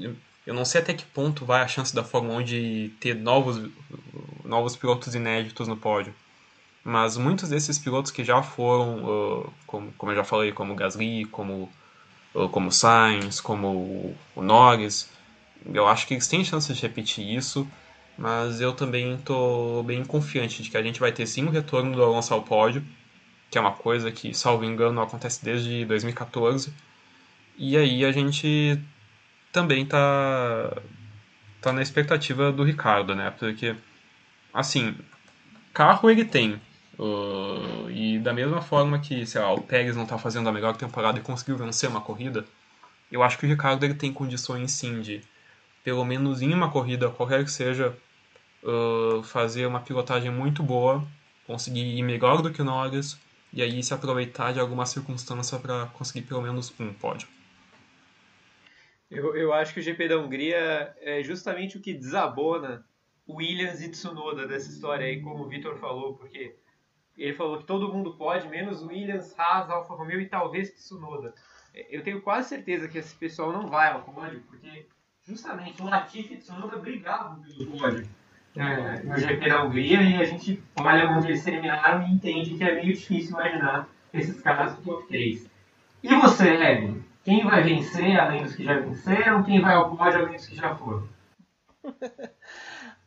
[0.48, 3.70] eu não sei até que ponto vai a chance da Fórmula 1 de ter novos,
[4.44, 6.14] novos pilotos inéditos no pódio.
[6.84, 9.04] Mas muitos desses pilotos que já foram,
[9.44, 11.72] uh, como, como eu já falei, como o Gasly, como,
[12.52, 15.10] como o Sainz, como o, Norris,
[15.74, 17.68] eu acho que eles têm chance de repetir isso
[18.18, 21.96] mas eu também estou bem confiante de que a gente vai ter sim um retorno
[21.96, 22.84] do Alonso ao pódio,
[23.50, 26.74] que é uma coisa que, salvo engano, acontece desde 2014.
[27.58, 28.80] E aí a gente
[29.52, 30.78] também está
[31.62, 33.32] tá na expectativa do Ricardo, né?
[33.32, 33.76] Porque,
[34.54, 34.96] assim,
[35.74, 36.62] carro ele tem.
[36.98, 40.78] Uh, e da mesma forma que, sei lá, o Pérez não está fazendo a melhor
[40.78, 42.46] temporada e conseguiu vencer uma corrida,
[43.12, 45.22] eu acho que o Ricardo ele tem condições sim de,
[45.84, 47.96] pelo menos em uma corrida, qualquer que seja,
[48.64, 51.06] uh, fazer uma pilotagem muito boa,
[51.46, 53.20] conseguir ir melhor do que o Norris
[53.54, 57.28] e aí se aproveitar de alguma circunstância para conseguir pelo menos um pódio.
[59.10, 62.86] Eu, eu acho que o GP da Hungria é justamente o que desabona
[63.28, 66.56] Williams e Tsunoda dessa história aí, como o Vitor falou, porque
[67.18, 71.34] ele falou que todo mundo pode, menos Williams, Haas, Alfa Romeo e talvez Tsunoda.
[71.90, 74.88] eu tenho quase certeza que esse pessoal não vai ao pódio, porque
[75.24, 78.08] justamente o Latifi e Tsunoda brigavam pelo pódio
[78.56, 82.64] é, no GP da Hungria e a gente olha onde eles terminaram e entende que
[82.64, 85.50] é meio difícil imaginar esses caras no top 3.
[86.04, 87.04] E você, Evelyn?
[87.24, 89.44] Quem vai vencer além dos que já venceram?
[89.44, 91.08] Quem vai ao pódio além dos que já foram?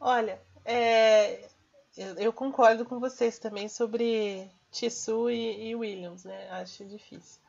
[0.00, 1.47] Olha, é,
[2.16, 6.48] eu, concordo com vocês também sobre Tissu e, e Williams, né?
[6.50, 7.40] Acho difícil.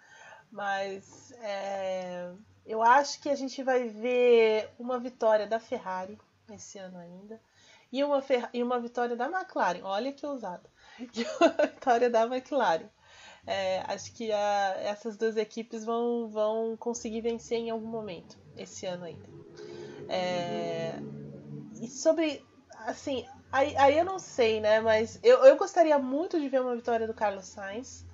[0.51, 2.31] Mas é,
[2.65, 6.17] eu acho que a gente vai ver uma vitória da Ferrari
[6.51, 7.39] esse ano ainda
[7.91, 8.23] e uma,
[8.53, 9.81] e uma vitória da McLaren.
[9.83, 10.67] Olha que ousado.
[10.99, 12.89] E uma vitória da McLaren.
[13.47, 18.85] É, acho que a, essas duas equipes vão, vão conseguir vencer em algum momento esse
[18.85, 19.25] ano ainda.
[20.09, 20.99] É,
[21.81, 22.45] e sobre.
[22.85, 24.79] Assim, aí, aí eu não sei, né?
[24.79, 28.05] Mas eu, eu gostaria muito de ver uma vitória do Carlos Sainz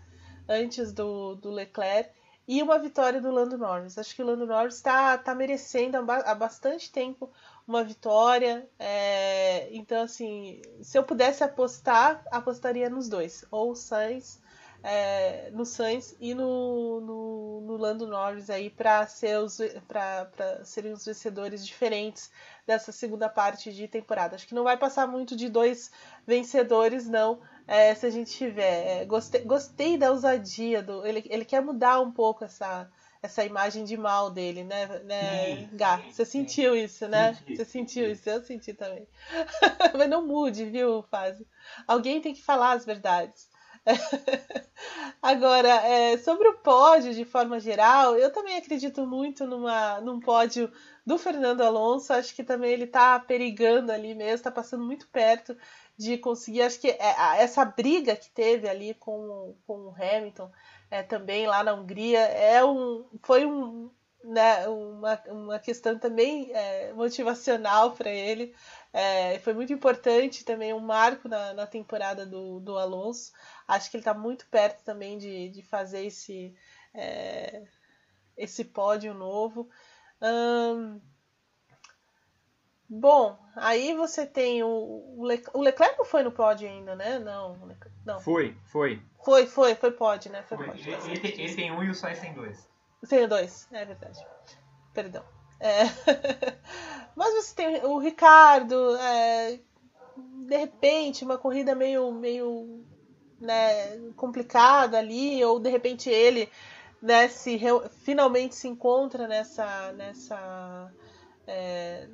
[0.48, 2.10] antes do, do Leclerc
[2.48, 3.98] e uma vitória do Lando Norris.
[3.98, 7.32] Acho que o Lando Norris está tá merecendo há bastante tempo
[7.68, 8.70] uma vitória.
[8.78, 13.44] É, então, assim, se eu pudesse apostar, apostaria nos dois.
[13.50, 14.40] Ou Sainz,
[14.84, 19.58] é, no Sainz e no, no, no Lando Norris aí para ser os,
[20.64, 22.32] serem os vencedores diferentes
[22.66, 24.36] dessa segunda parte de temporada.
[24.36, 25.92] Acho que não vai passar muito de dois
[26.26, 27.40] vencedores, não.
[27.68, 29.02] É, se a gente tiver.
[29.02, 31.06] É, gostei, gostei da ousadia do.
[31.06, 32.90] Ele, ele quer mudar um pouco essa,
[33.22, 35.98] essa imagem de mal dele, né, né Gá?
[36.12, 37.34] Você sentiu isso, né?
[37.34, 39.08] Senti, Você sentiu isso, eu senti também.
[39.98, 41.46] Mas não mude, viu, Fábio?
[41.88, 43.50] Alguém tem que falar as verdades.
[45.22, 50.72] Agora, é, sobre o pódio de forma geral, eu também acredito muito numa, num pódio
[51.06, 52.14] do Fernando Alonso.
[52.14, 55.56] Acho que também ele está perigando ali mesmo, está passando muito perto
[55.98, 56.62] de conseguir.
[56.62, 60.52] Acho que é, essa briga que teve ali com, com o Hamilton
[60.90, 63.90] é, também lá na Hungria, é um, foi um,
[64.24, 68.54] né, uma, uma questão também é, motivacional para ele.
[68.92, 73.32] É, foi muito importante também, um marco na, na temporada do, do Alonso.
[73.68, 76.56] Acho que ele está muito perto também de, de fazer esse,
[76.94, 77.64] é,
[78.38, 79.70] esse pódio novo.
[80.26, 81.00] Hum,
[82.90, 84.68] bom, aí você tem o,
[85.18, 87.20] o, Leclerc, o Leclerc não foi no pódio ainda, né?
[87.20, 87.56] Não,
[88.04, 88.20] não.
[88.20, 89.00] Foi, foi.
[89.24, 90.42] Foi, foi, foi pode, né?
[90.42, 90.66] Foi, foi.
[90.66, 92.68] Pode, ele, tem, ele, tem um e o Sainz tem dois.
[93.08, 94.26] Tem dois, é verdade.
[94.94, 95.24] Perdão.
[95.60, 95.84] É...
[97.16, 99.60] Mas você tem o Ricardo, é...
[100.18, 102.84] de repente, uma corrida meio, meio
[103.40, 106.50] né, complicada ali, ou de repente ele
[107.06, 107.60] né, se
[108.04, 110.92] finalmente se encontra nessa, nessa
[111.46, 112.08] é...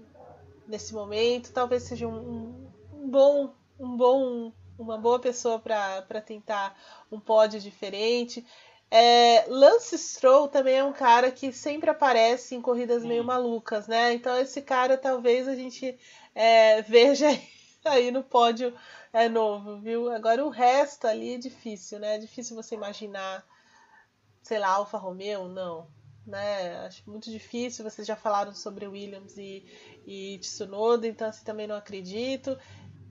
[0.67, 6.77] nesse momento, talvez seja um, um bom um bom uma boa pessoa para tentar
[7.11, 8.45] um pódio diferente.
[8.89, 14.13] É, Lance Stroll também é um cara que sempre aparece em corridas meio malucas, né?
[14.13, 15.97] Então esse cara talvez a gente
[16.35, 17.27] é, veja
[17.85, 18.73] aí no pódio
[19.13, 20.11] é novo, viu?
[20.11, 22.15] Agora o resto ali é difícil, né?
[22.15, 23.45] É difícil você imaginar,
[24.41, 25.87] sei lá, Alfa Romeo, não.
[26.25, 26.85] Né?
[26.85, 27.83] Acho muito difícil.
[27.83, 29.65] Vocês já falaram sobre Williams e,
[30.05, 32.57] e Tsunoda, então assim também não acredito.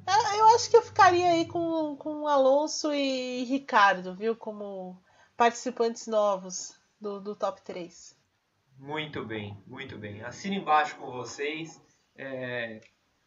[0.06, 4.34] É, eu acho que eu ficaria aí com, com Alonso e Ricardo, viu?
[4.34, 5.00] Como
[5.36, 8.18] participantes novos do, do top 3.
[8.78, 10.22] Muito bem, muito bem.
[10.22, 11.80] Assina embaixo com vocês.
[12.16, 12.80] É...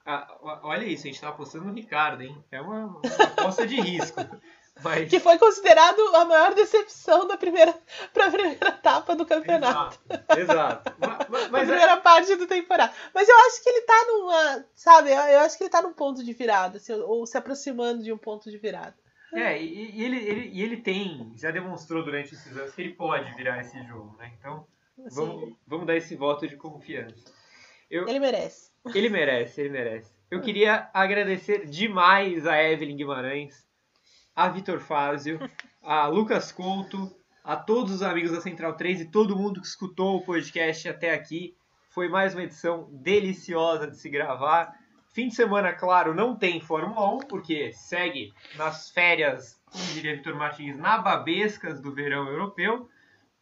[0.05, 0.27] Ah,
[0.63, 2.43] olha isso, a gente está apostando no Ricardo, hein?
[2.51, 4.19] É uma, uma aposta de risco.
[4.81, 5.09] Mas...
[5.09, 7.73] Que foi considerado a maior decepção da primeira,
[8.13, 9.99] pra primeira etapa do campeonato.
[10.37, 10.39] Exato.
[10.39, 10.93] exato.
[11.29, 11.99] Mas, mas, a primeira é...
[11.99, 12.93] parte da temporada.
[13.13, 14.65] Mas eu acho que ele tá numa.
[14.73, 18.13] Sabe, eu acho que ele tá num ponto de virada, assim, ou se aproximando de
[18.13, 18.95] um ponto de virada.
[19.33, 22.93] É, e, e ele, ele, e ele tem, já demonstrou durante esses anos que ele
[22.93, 24.31] pode virar esse jogo, né?
[24.37, 24.67] Então,
[25.11, 27.33] vamos, vamos dar esse voto de confiança.
[27.89, 28.71] Eu, ele merece.
[28.93, 30.11] Ele merece, ele merece.
[30.29, 33.65] Eu queria agradecer demais a Evelyn Guimarães
[34.35, 35.39] a Vitor Fázio,
[35.81, 37.13] a Lucas Couto,
[37.43, 41.13] a todos os amigos da Central 3 e todo mundo que escutou o podcast até
[41.13, 41.55] aqui.
[41.89, 44.73] Foi mais uma edição deliciosa de se gravar.
[45.13, 50.35] Fim de semana, claro, não tem Fórmula 1, porque segue nas férias, como diria Vitor
[50.35, 52.89] Martins, nababescas do verão europeu.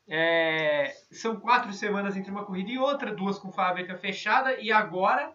[0.06, 5.32] É, são quatro semanas entre uma corrida e outra, duas com fábrica fechada, e agora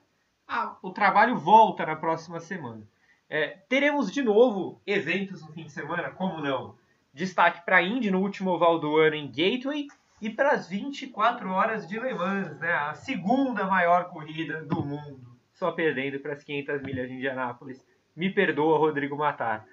[0.46, 2.86] ah, o trabalho volta na próxima semana.
[3.28, 6.76] É, teremos de novo eventos no fim de semana, como não?
[7.12, 9.88] Destaque para a Indy no último oval do ano em Gateway
[10.20, 12.72] e para as 24 horas de Le Mans, né?
[12.72, 17.84] a segunda maior corrida do mundo, só perdendo para as 500 milhas de Indianápolis.
[18.14, 19.66] Me perdoa, Rodrigo Matar.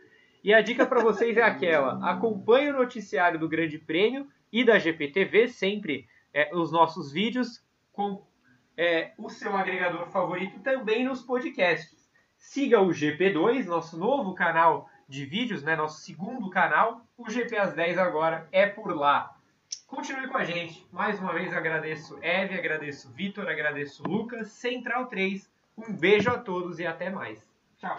[0.44, 4.78] E a dica para vocês é aquela: acompanhe o noticiário do Grande Prêmio e da
[4.78, 8.26] GPTV, sempre é, os nossos vídeos com
[8.76, 12.03] é, o seu agregador favorito também nos podcasts.
[12.44, 17.02] Siga o GP2, nosso novo canal de vídeos, né, nosso segundo canal.
[17.18, 19.34] O GP às 10 agora é por lá.
[19.88, 20.86] Continue com a gente.
[20.92, 24.50] Mais uma vez agradeço Eve, agradeço Vitor, agradeço Lucas.
[24.50, 25.50] Central 3.
[25.78, 27.44] Um beijo a todos e até mais.
[27.80, 27.98] Tchau.